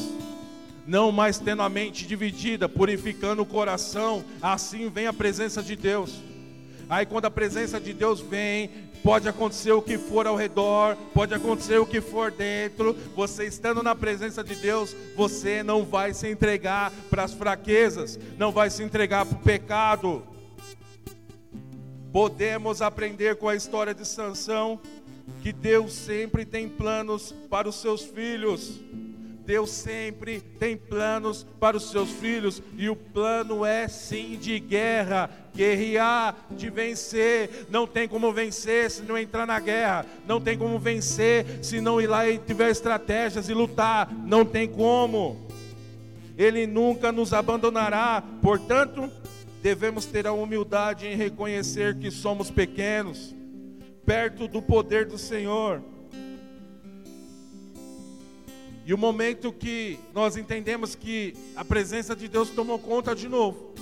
não 0.84 1.12
mais 1.12 1.38
tendo 1.38 1.62
a 1.62 1.68
mente 1.68 2.06
dividida, 2.06 2.68
purificando 2.68 3.42
o 3.42 3.46
coração, 3.46 4.24
assim 4.40 4.90
vem 4.90 5.06
a 5.06 5.12
presença 5.12 5.62
de 5.62 5.76
Deus. 5.76 6.20
Aí 6.88 7.06
quando 7.06 7.26
a 7.26 7.30
presença 7.30 7.80
de 7.80 7.92
Deus 7.92 8.20
vem, 8.20 8.68
pode 9.02 9.28
acontecer 9.28 9.72
o 9.72 9.82
que 9.82 9.98
for 9.98 10.26
ao 10.26 10.36
redor, 10.36 10.96
pode 11.12 11.34
acontecer 11.34 11.78
o 11.78 11.86
que 11.86 12.00
for 12.00 12.30
dentro. 12.30 12.96
Você 13.14 13.46
estando 13.46 13.82
na 13.82 13.94
presença 13.94 14.42
de 14.42 14.54
Deus, 14.54 14.94
você 15.16 15.62
não 15.62 15.84
vai 15.84 16.14
se 16.14 16.28
entregar 16.28 16.92
para 17.10 17.24
as 17.24 17.32
fraquezas, 17.32 18.18
não 18.38 18.52
vai 18.52 18.70
se 18.70 18.82
entregar 18.82 19.26
para 19.26 19.36
o 19.36 19.42
pecado. 19.42 20.22
Podemos 22.12 22.82
aprender 22.82 23.36
com 23.36 23.48
a 23.48 23.56
história 23.56 23.94
de 23.94 24.06
Sansão 24.06 24.80
que 25.42 25.52
Deus 25.52 25.92
sempre 25.92 26.44
tem 26.44 26.68
planos 26.68 27.34
para 27.48 27.68
os 27.68 27.76
seus 27.76 28.02
filhos. 28.02 28.80
Deus 29.44 29.70
sempre 29.70 30.40
tem 30.40 30.76
planos 30.76 31.44
para 31.58 31.76
os 31.76 31.90
seus 31.90 32.10
filhos, 32.10 32.62
e 32.76 32.88
o 32.88 32.94
plano 32.94 33.64
é 33.64 33.88
sim 33.88 34.38
de 34.40 34.58
guerra, 34.60 35.28
guerrear, 35.54 36.36
de 36.50 36.70
vencer. 36.70 37.66
Não 37.68 37.86
tem 37.86 38.06
como 38.06 38.32
vencer 38.32 38.90
se 38.90 39.02
não 39.02 39.18
entrar 39.18 39.46
na 39.46 39.58
guerra, 39.58 40.06
não 40.26 40.40
tem 40.40 40.56
como 40.56 40.78
vencer 40.78 41.58
se 41.62 41.80
não 41.80 42.00
ir 42.00 42.06
lá 42.06 42.28
e 42.28 42.38
tiver 42.38 42.70
estratégias 42.70 43.48
e 43.48 43.54
lutar, 43.54 44.12
não 44.24 44.44
tem 44.44 44.68
como. 44.68 45.46
Ele 46.38 46.66
nunca 46.66 47.10
nos 47.10 47.32
abandonará, 47.32 48.22
portanto, 48.40 49.10
devemos 49.60 50.06
ter 50.06 50.26
a 50.26 50.32
humildade 50.32 51.06
em 51.06 51.16
reconhecer 51.16 51.98
que 51.98 52.10
somos 52.10 52.50
pequenos, 52.50 53.34
perto 54.06 54.46
do 54.46 54.62
poder 54.62 55.06
do 55.06 55.18
Senhor 55.18 55.82
e 58.84 58.92
o 58.92 58.98
momento 58.98 59.52
que 59.52 59.98
nós 60.12 60.36
entendemos 60.36 60.94
que 60.94 61.34
a 61.54 61.64
presença 61.64 62.16
de 62.16 62.26
Deus 62.26 62.50
tomou 62.50 62.78
conta 62.78 63.14
de 63.14 63.28
novo 63.28 63.72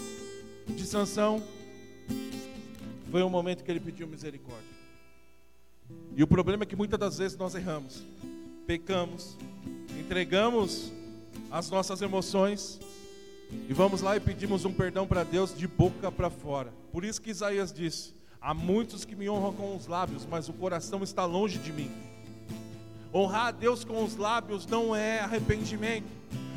de 0.66 0.84
Sansão, 0.86 1.42
foi 3.10 3.22
o 3.22 3.30
momento 3.30 3.64
que 3.64 3.70
ele 3.70 3.80
pediu 3.80 4.06
misericórdia. 4.06 4.70
E 6.16 6.22
o 6.22 6.26
problema 6.26 6.62
é 6.62 6.66
que 6.66 6.76
muitas 6.76 6.98
das 6.98 7.18
vezes 7.18 7.36
nós 7.36 7.54
erramos, 7.54 8.04
pecamos, 8.66 9.36
entregamos 9.98 10.92
as 11.50 11.70
nossas 11.70 12.02
emoções 12.02 12.78
e 13.68 13.72
vamos 13.72 14.00
lá 14.00 14.16
e 14.16 14.20
pedimos 14.20 14.64
um 14.64 14.72
perdão 14.72 15.06
para 15.06 15.24
Deus 15.24 15.56
de 15.56 15.66
boca 15.66 16.12
para 16.12 16.30
fora. 16.30 16.72
Por 16.92 17.04
isso 17.04 17.20
que 17.20 17.30
Isaías 17.30 17.72
disse: 17.72 18.14
Há 18.40 18.54
muitos 18.54 19.04
que 19.04 19.16
me 19.16 19.28
honram 19.28 19.52
com 19.52 19.76
os 19.76 19.86
lábios, 19.86 20.26
mas 20.26 20.48
o 20.48 20.52
coração 20.52 21.02
está 21.02 21.24
longe 21.24 21.58
de 21.58 21.72
mim. 21.72 21.90
Honrar 23.12 23.46
a 23.46 23.50
Deus 23.50 23.84
com 23.84 24.04
os 24.04 24.16
lábios 24.16 24.66
não 24.66 24.94
é 24.94 25.18
arrependimento. 25.18 26.06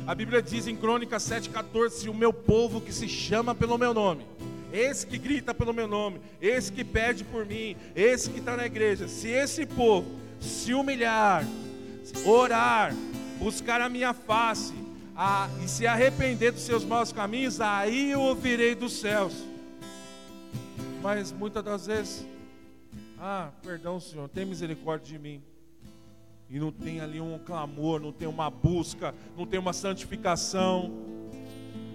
A 0.06 0.14
Bíblia 0.14 0.40
diz 0.40 0.68
em 0.68 0.76
Crônicas 0.76 1.24
7,14: 1.24 1.90
Se 1.90 2.08
o 2.08 2.14
meu 2.14 2.32
povo 2.32 2.80
que 2.80 2.92
se 2.92 3.08
chama 3.08 3.54
pelo 3.56 3.76
meu 3.76 3.92
nome, 3.92 4.24
esse 4.72 5.04
que 5.04 5.18
grita 5.18 5.52
pelo 5.52 5.72
meu 5.72 5.88
nome, 5.88 6.20
esse 6.40 6.70
que 6.70 6.84
pede 6.84 7.24
por 7.24 7.44
mim, 7.44 7.76
esse 7.96 8.30
que 8.30 8.38
está 8.38 8.56
na 8.56 8.66
igreja, 8.66 9.08
se 9.08 9.28
esse 9.28 9.66
povo 9.66 10.08
se 10.38 10.72
humilhar, 10.72 11.44
orar, 12.24 12.94
buscar 13.38 13.80
a 13.80 13.88
minha 13.88 14.14
face 14.14 14.74
a, 15.16 15.48
e 15.60 15.68
se 15.68 15.88
arrepender 15.88 16.52
dos 16.52 16.62
seus 16.62 16.84
maus 16.84 17.10
caminhos, 17.10 17.60
aí 17.60 18.12
eu 18.12 18.20
ouvirei 18.20 18.76
dos 18.76 18.92
céus. 18.92 19.34
Mas 21.02 21.32
muitas 21.32 21.64
das 21.64 21.86
vezes, 21.86 22.24
ah, 23.18 23.50
perdão, 23.60 23.98
Senhor, 23.98 24.28
tem 24.28 24.44
misericórdia 24.44 25.18
de 25.18 25.18
mim 25.18 25.42
e 26.50 26.58
não 26.58 26.70
tem 26.70 27.00
ali 27.00 27.20
um 27.20 27.38
clamor, 27.38 28.00
não 28.00 28.12
tem 28.12 28.28
uma 28.28 28.50
busca, 28.50 29.14
não 29.36 29.46
tem 29.46 29.58
uma 29.58 29.72
santificação, 29.72 30.92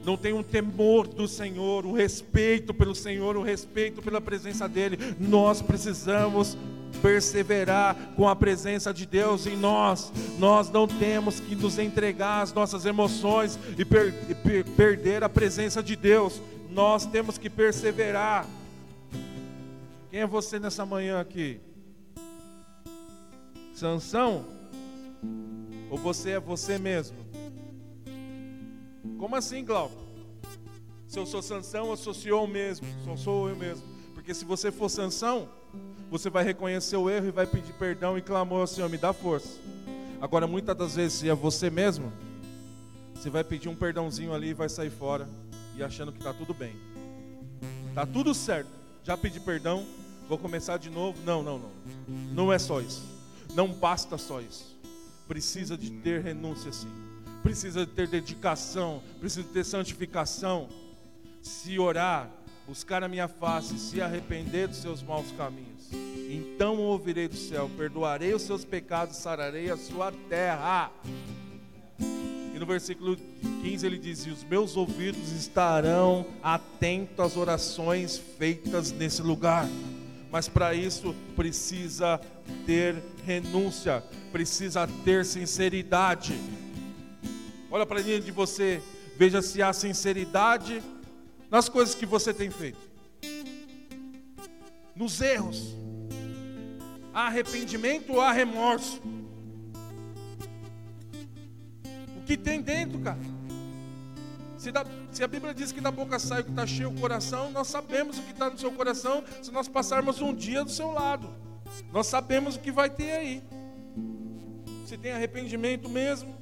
não 0.05 0.17
tem 0.17 0.33
um 0.33 0.43
temor 0.43 1.07
do 1.07 1.27
Senhor, 1.27 1.85
um 1.85 1.93
respeito 1.93 2.73
pelo 2.73 2.95
Senhor, 2.95 3.37
um 3.37 3.43
respeito 3.43 4.01
pela 4.01 4.19
presença 4.19 4.67
dEle, 4.67 4.97
nós 5.19 5.61
precisamos 5.61 6.57
perseverar 7.01 7.95
com 8.15 8.27
a 8.27 8.35
presença 8.35 8.93
de 8.93 9.05
Deus 9.05 9.45
em 9.45 9.55
nós. 9.55 10.11
Nós 10.37 10.69
não 10.69 10.87
temos 10.87 11.39
que 11.39 11.55
nos 11.55 11.77
entregar 11.77 12.41
às 12.41 12.51
nossas 12.51 12.85
emoções 12.85 13.57
e, 13.77 13.85
per 13.85 14.13
per 14.43 14.65
perder 14.65 15.23
a 15.23 15.29
presença 15.29 15.81
de 15.83 15.95
Deus. 15.95 16.41
Nós 16.69 17.05
temos 17.05 17.37
que 17.37 17.49
perseverar. 17.49 18.47
Quem 20.09 20.21
é 20.21 20.27
você 20.27 20.59
nessa 20.59 20.85
manhã 20.85 21.19
aqui? 21.19 21.59
Sansão? 23.79 24.45
Ou 25.89 25.97
você 25.97 26.31
é 26.31 26.39
você 26.39 26.77
mesmo? 26.77 27.15
Como 29.17 29.37
assim, 29.37 29.63
Glauco? 29.63 29.95
Se 31.07 31.17
eu 31.17 31.25
sou 31.25 31.41
Sansão, 31.41 31.89
eu 31.89 31.95
sou 31.95 32.45
mesmo, 32.45 32.85
só 33.05 33.15
sou 33.15 33.49
eu 33.49 33.55
mesmo. 33.55 33.87
Porque 34.13 34.33
se 34.33 34.43
você 34.43 34.69
for 34.69 34.89
Sansão, 34.89 35.47
você 36.11 36.29
vai 36.29 36.43
reconhecer 36.43 36.97
o 36.97 37.09
erro 37.09 37.27
e 37.27 37.31
vai 37.31 37.47
pedir 37.47 37.71
perdão 37.71 38.17
e 38.17 38.21
clamor 38.21 38.59
ao 38.59 38.67
Senhor, 38.67 38.89
me 38.89 38.97
dá 38.97 39.13
força. 39.13 39.57
Agora, 40.19 40.45
muitas 40.45 40.75
das 40.75 40.95
vezes, 40.95 41.19
se 41.19 41.29
é 41.29 41.33
você 41.33 41.69
mesmo, 41.69 42.11
você 43.15 43.29
vai 43.29 43.45
pedir 43.45 43.69
um 43.69 43.75
perdãozinho 43.75 44.33
ali 44.33 44.49
e 44.49 44.53
vai 44.53 44.67
sair 44.67 44.89
fora 44.89 45.29
e 45.77 45.81
achando 45.81 46.11
que 46.11 46.17
está 46.17 46.33
tudo 46.33 46.53
bem. 46.53 46.75
Está 47.87 48.05
tudo 48.05 48.33
certo. 48.33 48.69
Já 49.05 49.15
pedi 49.15 49.39
perdão, 49.39 49.85
vou 50.27 50.37
começar 50.37 50.75
de 50.75 50.89
novo. 50.89 51.17
Não, 51.23 51.41
não, 51.41 51.57
não. 51.57 51.71
Não 52.33 52.51
é 52.51 52.59
só 52.59 52.81
isso. 52.81 53.18
Não 53.53 53.67
basta 53.67 54.17
só 54.17 54.41
isso. 54.41 54.77
Precisa 55.27 55.77
de 55.77 55.89
ter 55.91 56.21
renúncia 56.21 56.71
sim. 56.71 56.91
Precisa 57.43 57.85
de 57.85 57.91
ter 57.91 58.07
dedicação, 58.07 59.01
precisa 59.19 59.43
de 59.43 59.49
ter 59.49 59.63
santificação. 59.63 60.67
Se 61.41 61.79
orar, 61.79 62.29
buscar 62.67 63.03
a 63.03 63.07
minha 63.07 63.27
face, 63.27 63.79
se 63.79 64.01
arrepender 64.01 64.67
dos 64.67 64.77
seus 64.77 65.01
maus 65.01 65.31
caminhos. 65.31 65.89
Então 66.29 66.77
ouvirei 66.77 67.27
do 67.27 67.35
céu, 67.35 67.69
perdoarei 67.77 68.33
os 68.33 68.41
seus 68.41 68.65
pecados, 68.65 69.17
sararei 69.17 69.71
a 69.71 69.77
sua 69.77 70.11
terra. 70.27 70.91
E 71.99 72.59
no 72.59 72.65
versículo 72.65 73.17
15 73.61 73.85
ele 73.85 73.97
diz: 73.97 74.25
e 74.25 74.29
Os 74.29 74.43
meus 74.43 74.75
ouvidos 74.75 75.31
estarão 75.31 76.25
atentos 76.43 77.19
às 77.19 77.37
orações 77.37 78.17
feitas 78.37 78.91
nesse 78.91 79.21
lugar 79.21 79.67
mas 80.31 80.47
para 80.47 80.73
isso 80.73 81.15
precisa 81.35 82.19
ter 82.65 82.95
renúncia, 83.25 84.03
precisa 84.31 84.87
ter 85.03 85.25
sinceridade. 85.25 86.33
Olha 87.71 87.85
para 87.85 88.01
dentro 88.01 88.25
de 88.25 88.31
você, 88.31 88.81
veja 89.17 89.41
se 89.41 89.61
há 89.61 89.71
sinceridade 89.71 90.81
nas 91.49 91.67
coisas 91.67 91.95
que 91.95 92.05
você 92.05 92.33
tem 92.33 92.49
feito, 92.49 92.79
nos 94.95 95.19
erros. 95.21 95.75
Há 97.13 97.27
arrependimento 97.27 98.13
ou 98.13 98.21
há 98.21 98.31
remorso? 98.31 99.01
O 102.17 102.21
que 102.25 102.37
tem 102.37 102.61
dentro, 102.61 102.99
cara? 102.99 103.19
Se, 104.59 104.71
da, 104.71 104.85
se, 105.11 105.23
a 105.23 105.27
Bíblia 105.27 105.53
diz 105.53 105.71
que 105.71 105.79
da 105.79 105.89
boca 105.89 106.19
sai 106.19 106.41
o 106.41 106.43
que 106.43 106.49
está 106.49 106.67
cheio 106.67 106.89
o 106.89 106.99
coração, 106.99 107.49
nós 107.49 107.67
sabemos 107.67 108.19
o 108.19 108.21
que 108.21 108.31
está 108.31 108.49
no 108.49 108.57
seu 108.57 108.71
coração 108.71 109.23
se 109.41 109.51
nós 109.51 109.67
passarmos 109.67 110.21
um 110.21 110.33
dia 110.33 110.63
do 110.63 110.69
seu 110.69 110.91
lado. 110.91 111.29
Nós 111.91 112.07
sabemos 112.07 112.55
o 112.55 112.59
que 112.59 112.71
vai 112.71 112.89
ter 112.89 113.11
aí. 113.11 113.43
Se 114.85 114.97
tem 114.97 115.11
arrependimento 115.11 115.87
mesmo, 115.87 116.35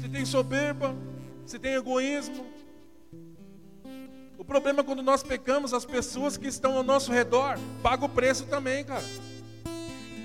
se 0.00 0.08
tem 0.08 0.24
soberba, 0.24 0.94
se 1.44 1.58
tem 1.58 1.74
egoísmo. 1.74 2.46
O 4.36 4.44
problema 4.44 4.80
é 4.80 4.82
quando 4.84 5.02
nós 5.02 5.22
pecamos, 5.22 5.74
as 5.74 5.84
pessoas 5.84 6.36
que 6.36 6.46
estão 6.46 6.76
ao 6.76 6.82
nosso 6.82 7.10
redor 7.10 7.58
pagam 7.82 8.06
o 8.06 8.10
preço 8.10 8.46
também, 8.46 8.84
cara. 8.84 9.04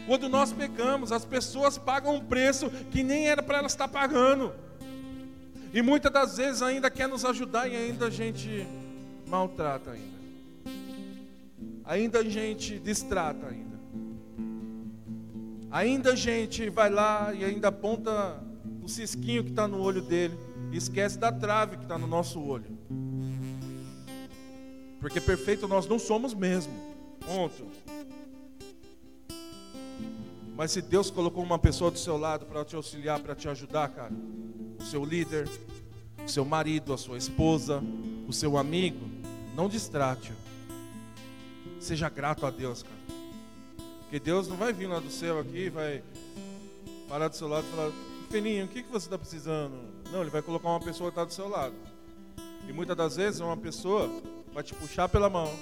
Quando 0.05 0.27
nós 0.27 0.51
pecamos, 0.51 1.11
as 1.11 1.25
pessoas 1.25 1.77
pagam 1.77 2.15
um 2.15 2.23
preço 2.23 2.69
que 2.91 3.01
nem 3.03 3.27
era 3.27 3.41
para 3.41 3.59
elas 3.59 3.71
estar 3.71 3.87
pagando. 3.87 4.53
E 5.73 5.81
muitas 5.81 6.11
das 6.11 6.37
vezes 6.37 6.61
ainda 6.61 6.91
quer 6.91 7.07
nos 7.07 7.25
ajudar 7.25 7.67
e 7.67 7.75
ainda 7.75 8.07
a 8.07 8.09
gente 8.09 8.67
maltrata 9.25 9.91
ainda. 9.91 10.12
Ainda 11.85 12.19
a 12.19 12.23
gente 12.23 12.79
distrata 12.79 13.47
ainda. 13.47 13.73
Ainda 15.69 16.11
a 16.11 16.15
gente 16.15 16.69
vai 16.69 16.89
lá 16.89 17.33
e 17.33 17.43
ainda 17.43 17.69
aponta 17.69 18.41
o 18.81 18.87
cisquinho 18.87 19.43
que 19.43 19.49
está 19.49 19.67
no 19.67 19.81
olho 19.81 20.01
dele 20.01 20.37
e 20.71 20.77
esquece 20.77 21.17
da 21.17 21.31
trave 21.31 21.77
que 21.77 21.83
está 21.83 21.97
no 21.97 22.07
nosso 22.07 22.39
olho. 22.39 22.77
Porque 24.99 25.19
perfeito 25.19 25.67
nós 25.67 25.87
não 25.87 25.99
somos 25.99 26.33
mesmo. 26.33 26.73
Ponto. 27.25 27.65
Mas 30.55 30.71
se 30.71 30.81
Deus 30.81 31.09
colocou 31.09 31.43
uma 31.43 31.57
pessoa 31.57 31.89
do 31.89 31.97
seu 31.97 32.17
lado 32.17 32.45
para 32.45 32.63
te 32.63 32.75
auxiliar, 32.75 33.19
para 33.19 33.35
te 33.35 33.49
ajudar, 33.49 33.89
cara, 33.89 34.13
o 34.79 34.83
seu 34.83 35.03
líder, 35.03 35.49
o 36.23 36.29
seu 36.29 36.45
marido, 36.45 36.93
a 36.93 36.97
sua 36.97 37.17
esposa, 37.17 37.83
o 38.27 38.31
seu 38.31 38.57
amigo, 38.57 39.09
não 39.55 39.67
distrate-o. 39.67 40.52
Seja 41.83 42.07
grato 42.07 42.45
a 42.45 42.49
Deus, 42.49 42.81
cara. 42.81 42.95
Porque 44.03 44.17
Deus 44.17 44.47
não 44.47 44.55
vai 44.55 44.71
vir 44.71 44.87
lá 44.87 45.01
do 45.01 45.11
céu 45.11 45.37
aqui, 45.37 45.69
vai 45.69 46.01
parar 47.09 47.27
do 47.27 47.35
seu 47.35 47.45
lado 47.45 47.67
e 47.67 47.75
falar, 47.75 47.91
Peninho, 48.31 48.63
o 48.63 48.67
que, 48.69 48.83
que 48.83 48.89
você 48.89 49.07
está 49.07 49.17
precisando? 49.17 49.75
Não, 50.09 50.21
ele 50.21 50.29
vai 50.29 50.41
colocar 50.41 50.69
uma 50.69 50.79
pessoa 50.79 51.11
que 51.11 51.19
está 51.19 51.25
do 51.25 51.33
seu 51.33 51.49
lado. 51.49 51.75
E 52.69 52.71
muitas 52.71 52.95
das 52.95 53.17
vezes 53.17 53.41
uma 53.41 53.57
pessoa 53.57 54.09
vai 54.53 54.63
te 54.63 54.73
puxar 54.73 55.09
pela 55.09 55.29
mão. 55.29 55.53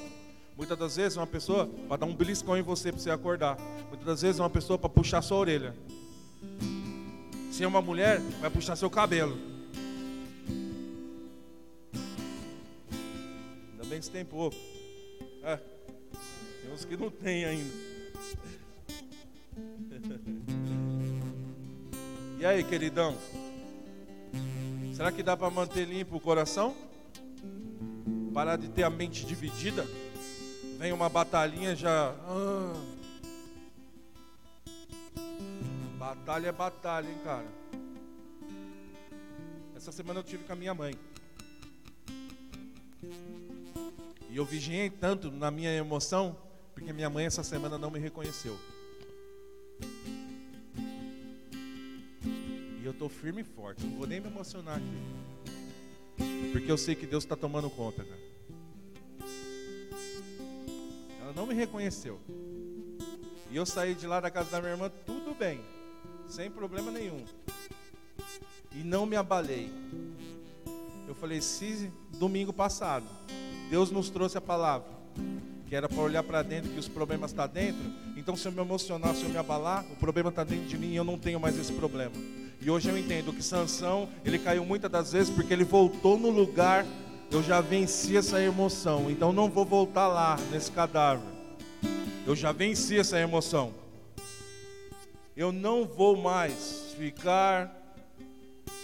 Muitas 0.55 0.77
das 0.77 0.95
vezes 0.95 1.17
uma 1.17 1.25
pessoa 1.25 1.67
vai 1.89 1.97
dar 1.97 2.05
um 2.05 2.15
beliscão 2.15 2.55
em 2.55 2.61
você 2.61 2.91
para 2.91 3.01
você 3.01 3.09
acordar. 3.09 3.57
Muitas 3.89 4.05
das 4.05 4.21
vezes 4.21 4.39
uma 4.39 4.49
pessoa 4.49 4.77
para 4.77 4.89
puxar 4.89 5.23
sua 5.23 5.37
orelha. 5.37 5.75
Se 7.51 7.63
é 7.63 7.67
uma 7.67 7.81
mulher, 7.81 8.19
vai 8.39 8.51
puxar 8.51 8.75
seu 8.75 8.91
cabelo. 8.91 9.39
Ainda 13.71 13.85
bem 13.89 13.97
que 13.97 14.05
você 14.05 14.11
tem 14.11 14.23
pouco. 14.23 14.55
Que 16.85 16.97
não 16.97 17.09
tem 17.09 17.45
ainda. 17.45 17.71
E 22.41 22.45
aí, 22.45 22.63
queridão? 22.63 23.15
Será 24.95 25.11
que 25.11 25.21
dá 25.21 25.37
para 25.37 25.51
manter 25.51 25.87
limpo 25.87 26.15
o 26.15 26.19
coração? 26.19 26.75
Parar 28.33 28.55
de 28.55 28.67
ter 28.67 28.81
a 28.81 28.89
mente 28.89 29.27
dividida? 29.27 29.85
Vem 30.79 30.91
uma 30.91 31.07
batalhinha 31.07 31.75
já. 31.75 32.15
Ah. 32.27 32.73
Batalha 35.99 36.47
é 36.47 36.51
batalha, 36.51 37.07
hein, 37.07 37.17
cara? 37.23 37.45
Essa 39.75 39.91
semana 39.91 40.19
eu 40.19 40.23
tive 40.23 40.43
com 40.43 40.53
a 40.53 40.55
minha 40.55 40.73
mãe. 40.73 40.95
E 44.31 44.35
eu 44.35 44.45
vigiei 44.45 44.89
tanto 44.89 45.29
na 45.29 45.51
minha 45.51 45.71
emoção, 45.71 46.35
porque 46.73 46.93
minha 46.93 47.09
mãe 47.09 47.25
essa 47.25 47.43
semana 47.43 47.77
não 47.77 47.91
me 47.91 47.99
reconheceu. 47.99 48.57
E 52.81 52.85
eu 52.85 52.91
estou 52.91 53.09
firme 53.09 53.41
e 53.41 53.43
forte, 53.43 53.85
não 53.85 53.97
vou 53.97 54.07
nem 54.07 54.19
me 54.19 54.27
emocionar 54.27 54.77
aqui. 54.77 56.51
Porque 56.51 56.71
eu 56.71 56.77
sei 56.77 56.95
que 56.95 57.05
Deus 57.05 57.23
está 57.23 57.35
tomando 57.35 57.69
conta, 57.69 58.03
cara. 58.03 58.21
Ela 61.21 61.33
não 61.33 61.45
me 61.45 61.53
reconheceu. 61.53 62.19
E 63.51 63.55
eu 63.55 63.65
saí 63.65 63.93
de 63.93 64.07
lá 64.07 64.19
da 64.19 64.31
casa 64.31 64.49
da 64.49 64.59
minha 64.59 64.71
irmã, 64.71 64.89
tudo 65.05 65.35
bem, 65.35 65.61
sem 66.27 66.49
problema 66.49 66.89
nenhum. 66.89 67.25
E 68.71 68.83
não 68.83 69.05
me 69.05 69.15
abalei. 69.15 69.69
Eu 71.07 71.13
falei, 71.13 71.41
se 71.41 71.91
domingo 72.17 72.53
passado, 72.53 73.05
Deus 73.69 73.91
nos 73.91 74.09
trouxe 74.09 74.37
a 74.37 74.41
palavra, 74.41 74.89
que 75.71 75.75
era 75.77 75.87
para 75.87 76.01
olhar 76.01 76.21
para 76.21 76.43
dentro, 76.43 76.69
que 76.69 76.77
os 76.77 76.89
problemas 76.89 77.31
estão 77.31 77.47
tá 77.47 77.53
dentro, 77.53 77.81
então 78.17 78.35
se 78.35 78.45
eu 78.45 78.51
me 78.51 78.59
emocionar, 78.59 79.15
se 79.15 79.23
eu 79.23 79.29
me 79.29 79.37
abalar, 79.37 79.85
o 79.89 79.95
problema 79.95 80.27
está 80.27 80.43
dentro 80.43 80.65
de 80.65 80.77
mim 80.77 80.91
e 80.91 80.97
eu 80.97 81.03
não 81.05 81.17
tenho 81.17 81.39
mais 81.39 81.57
esse 81.57 81.71
problema. 81.71 82.11
E 82.59 82.69
hoje 82.69 82.89
eu 82.89 82.97
entendo 82.97 83.31
que 83.31 83.41
Sansão, 83.41 84.09
ele 84.25 84.37
caiu 84.37 84.65
muitas 84.65 84.91
das 84.91 85.13
vezes 85.13 85.33
porque 85.33 85.53
ele 85.53 85.63
voltou 85.63 86.19
no 86.19 86.29
lugar, 86.29 86.85
eu 87.31 87.41
já 87.41 87.61
venci 87.61 88.17
essa 88.17 88.41
emoção, 88.41 89.09
então 89.09 89.31
não 89.31 89.49
vou 89.49 89.63
voltar 89.63 90.09
lá 90.09 90.37
nesse 90.51 90.69
cadáver. 90.69 91.23
Eu 92.27 92.35
já 92.35 92.51
venci 92.51 92.99
essa 92.99 93.17
emoção. 93.17 93.73
Eu 95.37 95.53
não 95.53 95.85
vou 95.85 96.17
mais 96.17 96.93
ficar 96.97 97.73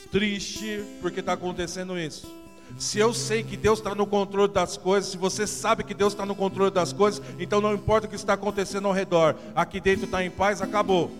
triste 0.09 0.85
porque 1.01 1.19
está 1.19 1.33
acontecendo 1.33 1.99
isso. 1.99 2.36
Se 2.77 2.99
eu 2.99 3.13
sei 3.13 3.43
que 3.43 3.57
Deus 3.57 3.79
está 3.79 3.95
no 3.95 4.05
controle 4.05 4.51
das 4.51 4.77
coisas, 4.77 5.11
se 5.11 5.17
você 5.17 5.47
sabe 5.47 5.83
que 5.83 5.93
Deus 5.93 6.13
está 6.13 6.25
no 6.25 6.35
controle 6.35 6.69
das 6.71 6.93
coisas, 6.93 7.21
então 7.39 7.59
não 7.59 7.73
importa 7.73 8.05
o 8.05 8.09
que 8.09 8.15
está 8.15 8.33
acontecendo 8.33 8.87
ao 8.87 8.93
redor, 8.93 9.35
aqui 9.55 9.79
dentro 9.79 10.05
está 10.05 10.23
em 10.23 10.29
paz, 10.29 10.61
acabou. 10.61 11.11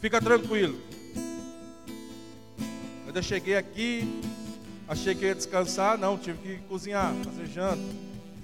Fica 0.00 0.20
tranquilo. 0.20 0.78
Quando 3.04 3.16
eu 3.16 3.22
cheguei 3.22 3.56
aqui, 3.56 4.20
achei 4.86 5.14
que 5.14 5.24
ia 5.24 5.34
descansar, 5.34 5.98
não, 5.98 6.18
tive 6.18 6.38
que 6.38 6.56
cozinhar, 6.68 7.12
fazer 7.24 7.46
janta. 7.46 7.82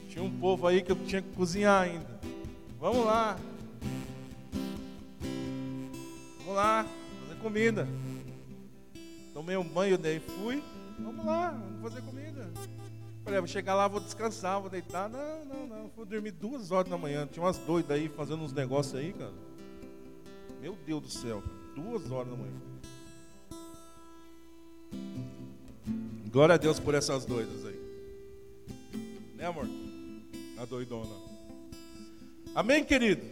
Tinha 0.09 0.25
um 0.25 0.31
povo 0.31 0.67
aí 0.67 0.83
que 0.83 0.91
eu 0.91 0.97
tinha 0.97 1.23
que 1.23 1.31
cozinhar 1.31 1.83
ainda. 1.83 2.07
Vamos 2.81 3.05
lá. 3.05 3.37
Vamos 6.39 6.55
lá, 6.55 6.85
fazer 7.23 7.41
comida. 7.41 7.87
Tomei 9.33 9.57
um 9.57 9.65
banho, 9.65 9.97
daí 9.97 10.21
fui. 10.21 10.63
Vamos 11.03 11.25
lá, 11.25 11.51
vamos 11.51 11.83
fazer 11.83 12.03
comida. 12.03 12.51
Falei, 13.25 13.39
vou 13.39 13.49
chegar 13.49 13.75
lá, 13.75 13.87
vou 13.87 14.01
descansar, 14.01 14.61
vou 14.61 14.71
deitar. 14.71 15.09
Não, 15.09 15.45
não, 15.45 15.67
não. 15.67 15.91
Fui 15.91 16.07
dormir 16.07 16.33
duas 16.33 16.71
horas 16.71 16.91
da 16.91 16.97
manhã. 16.97 17.27
Tinha 17.27 17.45
umas 17.45 17.59
doidas 17.59 17.91
aí 17.97 18.09
fazendo 18.09 18.43
uns 18.43 18.53
negócios 18.53 18.95
aí, 18.95 19.13
cara. 19.13 19.33
Meu 20.61 20.77
Deus 20.87 21.03
do 21.03 21.11
céu, 21.11 21.43
duas 21.75 22.11
horas 22.11 22.31
da 22.31 22.37
manhã. 22.37 22.61
Glória 26.31 26.55
a 26.55 26.59
Deus 26.59 26.79
por 26.79 26.95
essas 26.95 27.25
doidas 27.25 27.67
aí. 27.67 27.81
Né, 29.37 29.47
amor? 29.47 29.67
A 30.59 30.65
doidona. 30.65 31.15
Amém, 32.55 32.85
querido? 32.85 33.23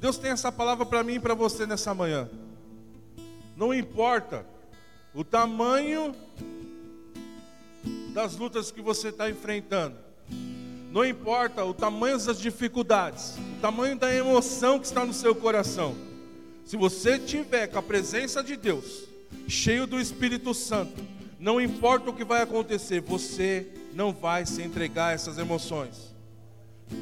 Deus 0.00 0.18
tem 0.18 0.32
essa 0.32 0.50
palavra 0.50 0.84
para 0.84 1.02
mim 1.02 1.14
e 1.14 1.20
para 1.20 1.34
você 1.34 1.66
nessa 1.66 1.94
manhã. 1.94 2.28
Não 3.56 3.72
importa 3.72 4.44
o 5.14 5.22
tamanho 5.22 6.14
das 8.12 8.36
lutas 8.36 8.70
que 8.70 8.80
você 8.80 9.08
está 9.08 9.30
enfrentando. 9.30 9.96
Não 10.90 11.04
importa 11.04 11.64
o 11.64 11.72
tamanho 11.72 12.18
das 12.18 12.38
dificuldades, 12.38 13.34
o 13.58 13.60
tamanho 13.60 13.96
da 13.96 14.14
emoção 14.14 14.78
que 14.78 14.86
está 14.86 15.04
no 15.04 15.12
seu 15.12 15.34
coração. 15.34 15.94
Se 16.64 16.76
você 16.76 17.18
tiver 17.18 17.66
com 17.66 17.78
a 17.78 17.82
presença 17.82 18.42
de 18.42 18.56
Deus, 18.56 19.04
cheio 19.48 19.86
do 19.86 19.98
Espírito 19.98 20.52
Santo, 20.54 21.02
não 21.38 21.60
importa 21.60 22.10
o 22.10 22.14
que 22.14 22.24
vai 22.24 22.42
acontecer, 22.42 23.00
você 23.00 23.66
não 23.94 24.12
vai 24.12 24.46
se 24.46 24.62
entregar 24.62 25.08
a 25.08 25.12
essas 25.12 25.38
emoções. 25.38 26.14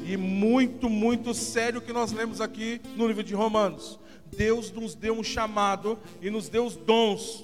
E 0.05 0.15
muito, 0.15 0.89
muito 0.89 1.33
sério 1.33 1.81
que 1.81 1.93
nós 1.93 2.11
lemos 2.11 2.39
aqui 2.39 2.81
no 2.95 3.07
livro 3.07 3.23
de 3.23 3.35
Romanos. 3.35 3.99
Deus 4.35 4.71
nos 4.71 4.95
deu 4.95 5.13
um 5.13 5.23
chamado 5.23 5.99
e 6.21 6.29
nos 6.29 6.47
deu 6.47 6.65
os 6.65 6.75
dons. 6.75 7.43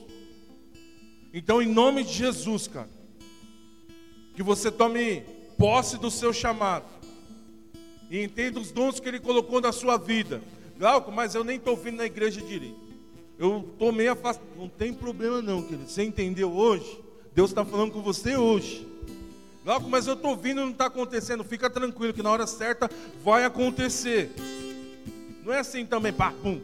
Então, 1.38 1.62
em 1.62 1.67
nome 1.67 2.04
de 2.04 2.13
Jesus, 2.13 2.67
cara, 2.67 2.89
que 4.34 4.41
você 4.41 4.71
tome 4.71 5.21
posse 5.56 5.95
do 5.95 6.10
seu 6.10 6.34
chamado 6.34 6.88
e 8.10 8.23
entenda 8.23 8.60
os 8.60 8.71
dons 8.71 9.00
que 9.00 9.08
Ele 9.08 9.19
colocou 9.19 9.62
na 9.62 9.71
sua 9.71 9.97
vida. 9.97 10.41
Glauco, 10.80 11.12
mas 11.12 11.36
eu 11.36 11.43
nem 11.43 11.58
estou 11.58 11.78
vindo 11.78 11.97
na 11.97 12.08
igreja 12.08 12.41
direito. 12.41 12.80
Eu 13.38 13.69
estou 13.71 13.91
meio 13.91 14.13
afastado. 14.13 14.47
Não 14.58 14.67
tem 14.67 14.91
problema 14.91 15.39
não, 15.39 15.62
querido. 15.62 15.88
Você 15.88 16.02
entendeu 16.02 16.51
hoje? 16.51 16.99
Deus 17.36 17.51
está 17.51 17.64
falando 17.64 17.91
com 17.91 18.01
você 18.01 18.36
hoje. 18.36 18.88
Glauco, 19.64 19.88
mas 19.88 20.07
eu 20.07 20.16
estou 20.16 20.36
vindo 20.36 20.61
e 20.61 20.64
não 20.64 20.72
está 20.72 20.88
acontecendo. 20.88 21.43
Fica 21.43 21.70
tranquilo 21.70 22.16
que 22.16 22.24
na 22.24 22.32
hora 22.32 22.47
certa 22.47 22.89
vai 23.24 23.43
acontecer. 23.43 24.32
Não 25.45 25.53
é 25.53 25.59
assim 25.59 25.86
também, 25.86 26.11
pá, 26.11 26.34
pum. 26.41 26.59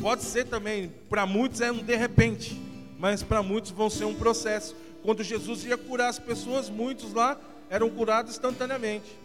Pode 0.00 0.22
ser 0.22 0.44
também, 0.44 0.88
para 1.10 1.26
muitos 1.26 1.60
é 1.60 1.72
um 1.72 1.82
de 1.82 1.96
repente, 1.96 2.67
mas 2.98 3.22
para 3.22 3.42
muitos 3.42 3.70
vão 3.70 3.88
ser 3.88 4.04
um 4.04 4.14
processo. 4.14 4.74
Quando 5.02 5.22
Jesus 5.22 5.64
ia 5.64 5.78
curar 5.78 6.08
as 6.08 6.18
pessoas, 6.18 6.68
muitos 6.68 7.12
lá 7.14 7.40
eram 7.70 7.88
curados 7.88 8.32
instantaneamente. 8.32 9.16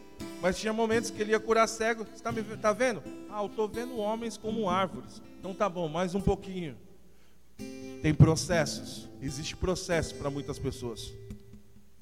Mas 0.41 0.59
tinha 0.59 0.71
momentos 0.71 1.09
que 1.09 1.21
ele 1.21 1.31
ia 1.31 1.39
curar 1.39 1.67
cego. 1.67 2.05
Está 2.13 2.31
tá 2.61 2.71
vendo? 2.71 3.01
Ah, 3.29 3.41
eu 3.41 3.47
estou 3.47 3.67
vendo 3.67 3.97
homens 3.97 4.37
como 4.37 4.69
árvores. 4.69 5.21
Então 5.39 5.53
tá 5.53 5.67
bom, 5.67 5.89
mais 5.89 6.13
um 6.13 6.21
pouquinho. 6.21 6.77
Tem 8.01 8.13
processos. 8.13 9.09
Existe 9.21 9.55
processo 9.55 10.15
para 10.15 10.29
muitas 10.29 10.59
pessoas. 10.59 11.11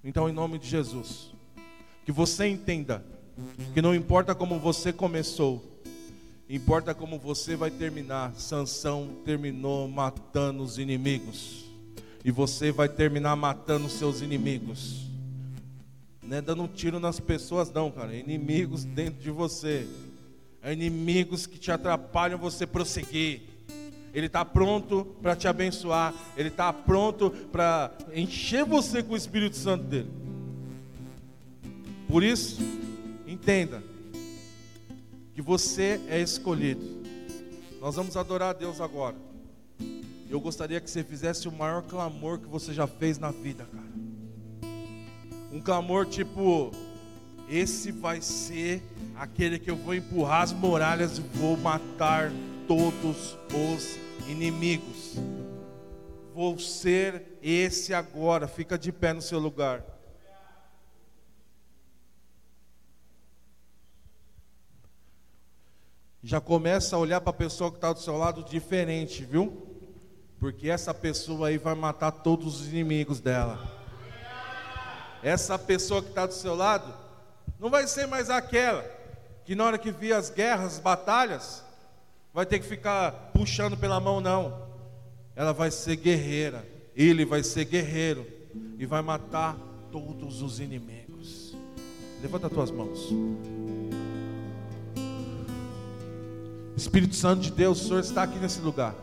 Então, 0.04 0.28
em 0.28 0.34
nome 0.34 0.58
de 0.58 0.68
Jesus, 0.68 1.32
que 2.04 2.12
você 2.12 2.48
entenda 2.48 3.06
que 3.74 3.82
não 3.82 3.94
importa 3.96 4.34
como 4.36 4.60
você 4.60 4.92
começou, 4.92 5.71
importa 6.56 6.94
como 6.94 7.18
você 7.18 7.56
vai 7.56 7.72
terminar. 7.72 8.34
Sansão 8.36 9.10
terminou 9.24 9.88
matando 9.88 10.62
os 10.62 10.78
inimigos. 10.78 11.64
E 12.26 12.30
você 12.30 12.72
vai 12.72 12.90
terminar 12.90 13.36
matando 13.38 13.88
seus 13.90 14.22
inimigos. 14.22 15.08
Não 16.22 16.38
é 16.38 16.42
dando 16.42 16.64
um 16.64 16.68
tiro 16.68 17.00
nas 17.00 17.20
pessoas, 17.20 17.72
não, 17.72 17.90
cara. 17.90 18.14
É 18.14 18.20
inimigos 18.20 18.84
dentro 18.84 19.22
de 19.22 19.32
você. 19.32 19.88
É 20.62 20.74
inimigos 20.74 21.48
que 21.48 21.58
te 21.58 21.72
atrapalham 21.72 22.38
você 22.38 22.68
prosseguir. 22.68 23.44
Ele 24.14 24.26
está 24.26 24.44
pronto 24.44 25.06
para 25.22 25.38
te 25.38 25.48
abençoar. 25.48 26.14
Ele 26.36 26.50
está 26.50 26.74
pronto 26.74 27.32
para 27.52 27.92
encher 28.14 28.66
você 28.66 29.02
com 29.02 29.14
o 29.14 29.18
Espírito 29.18 29.56
Santo 29.56 29.86
dele. 29.86 30.12
Por 32.10 32.24
isso, 32.24 32.62
entenda 33.26 33.91
que 35.34 35.42
você 35.42 36.00
é 36.08 36.20
escolhido. 36.20 37.02
Nós 37.80 37.96
vamos 37.96 38.16
adorar 38.16 38.50
a 38.50 38.54
Deus 38.54 38.80
agora. 38.80 39.16
Eu 40.30 40.40
gostaria 40.40 40.80
que 40.80 40.90
você 40.90 41.04
fizesse 41.04 41.48
o 41.48 41.52
maior 41.52 41.82
clamor 41.84 42.40
que 42.40 42.48
você 42.48 42.74
já 42.74 42.88
fez 42.88 43.18
na 43.18 43.32
vida, 43.32 43.66
cara. 43.66 43.92
Um 45.52 45.60
clamor 45.60 46.06
tipo: 46.06 46.72
esse 47.50 47.92
vai 47.92 48.22
ser 48.22 48.82
aquele 49.16 49.60
que 49.60 49.70
eu 49.70 49.76
vou 49.76 49.94
empurrar 49.94 50.44
as 50.44 50.54
muralhas 50.54 51.18
e 51.18 51.22
vou 51.22 51.58
matar 51.58 52.32
todos 52.68 53.38
os 53.54 54.00
inimigos. 54.30 55.16
Vou 56.34 56.58
ser 56.58 57.38
esse 57.42 57.94
agora. 57.94 58.48
Fica 58.48 58.78
de 58.78 58.92
pé 58.92 59.12
no 59.12 59.22
seu 59.22 59.38
lugar. 59.38 59.84
Já 66.24 66.40
começa 66.40 66.96
a 66.96 67.00
olhar 67.00 67.22
para 67.22 67.32
a 67.32 67.34
pessoa 67.34 67.72
que 67.72 67.78
está 67.78 67.92
do 67.92 68.00
seu 68.00 68.18
lado 68.18 68.44
diferente, 68.44 69.26
viu? 69.26 69.68
Porque 70.40 70.70
essa 70.70 70.94
pessoa 70.94 71.48
aí 71.48 71.58
vai 71.58 71.76
matar 71.76 72.12
todos 72.12 72.62
os 72.62 72.68
inimigos 72.68 73.20
dela. 73.20 73.60
Essa 75.24 75.58
pessoa 75.58 76.02
que 76.02 76.10
está 76.10 76.26
do 76.26 76.34
seu 76.34 76.56
lado 76.56 76.94
não 77.60 77.70
vai 77.70 77.88
ser 77.88 78.08
mais 78.08 78.30
aquela 78.30 78.84
que 79.46 79.56
na 79.56 79.66
hora 79.66 79.78
que 79.78 79.92
vir 79.92 80.14
as 80.14 80.30
guerras, 80.30 80.74
as 80.74 80.80
batalhas, 80.80 81.64
vai 82.34 82.46
ter 82.46 82.60
que 82.60 82.66
ficar 82.66 83.12
puxando 83.34 83.76
pela 83.76 84.00
mão, 84.00 84.22
não. 84.22 84.70
Ela 85.36 85.54
vai 85.54 85.72
ser 85.72 85.96
guerreira, 85.96 86.66
ele 86.96 87.26
vai 87.26 87.44
ser 87.44 87.66
guerreiro 87.66 88.26
e 88.78 88.86
vai 88.86 89.02
matar 89.02 89.58
todos 89.92 90.42
os 90.42 90.60
inimigos. 90.60 91.56
Levanta 92.22 92.48
as 92.48 92.54
tuas 92.54 92.72
mãos. 92.72 93.10
Espírito 96.76 97.16
Santo 97.16 97.42
de 97.42 97.52
Deus, 97.52 97.82
o 97.82 97.88
Senhor 97.88 98.00
está 98.00 98.24
aqui 98.24 98.40
nesse 98.40 98.62
lugar. 98.62 98.96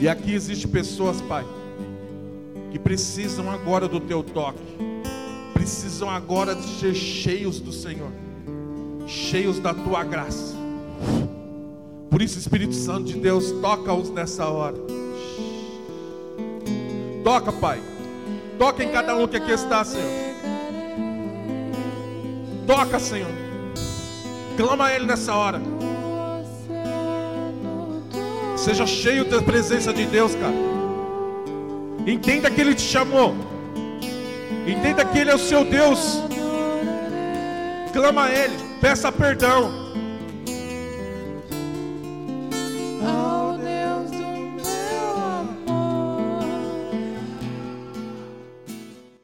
E 0.00 0.08
aqui 0.08 0.32
existem 0.32 0.70
pessoas, 0.70 1.20
Pai, 1.20 1.44
que 2.70 2.78
precisam 2.78 3.50
agora 3.50 3.88
do 3.88 3.98
teu 4.00 4.22
toque, 4.22 4.62
precisam 5.52 6.08
agora 6.08 6.54
de 6.54 6.66
ser 6.78 6.94
cheios 6.94 7.58
do 7.58 7.72
Senhor, 7.72 8.10
cheios 9.06 9.58
da 9.58 9.74
tua 9.74 10.04
graça. 10.04 10.54
Por 12.10 12.22
isso, 12.22 12.38
Espírito 12.38 12.74
Santo 12.74 13.04
de 13.04 13.18
Deus, 13.18 13.52
toca-os 13.60 14.10
nessa 14.10 14.48
hora. 14.48 14.76
Toca, 17.22 17.52
Pai. 17.52 17.80
Toca 18.58 18.82
em 18.82 18.90
cada 18.90 19.14
um 19.16 19.28
que 19.28 19.36
aqui 19.36 19.52
está, 19.52 19.84
Senhor. 19.84 20.08
Toca, 22.66 22.98
Senhor. 22.98 23.37
Clama 24.58 24.86
a 24.86 24.92
Ele 24.92 25.06
nessa 25.06 25.36
hora. 25.36 25.62
Seja 28.56 28.84
cheio 28.88 29.24
da 29.24 29.40
presença 29.40 29.92
de 29.92 30.04
Deus, 30.04 30.34
cara. 30.34 30.52
Entenda 32.04 32.50
que 32.50 32.60
Ele 32.60 32.74
te 32.74 32.82
chamou. 32.82 33.36
Entenda 34.66 35.04
que 35.04 35.16
Ele 35.16 35.30
é 35.30 35.34
o 35.36 35.38
seu 35.38 35.64
Deus. 35.64 36.24
Clama 37.92 38.24
a 38.24 38.32
Ele, 38.32 38.56
peça 38.80 39.12
perdão. 39.12 39.87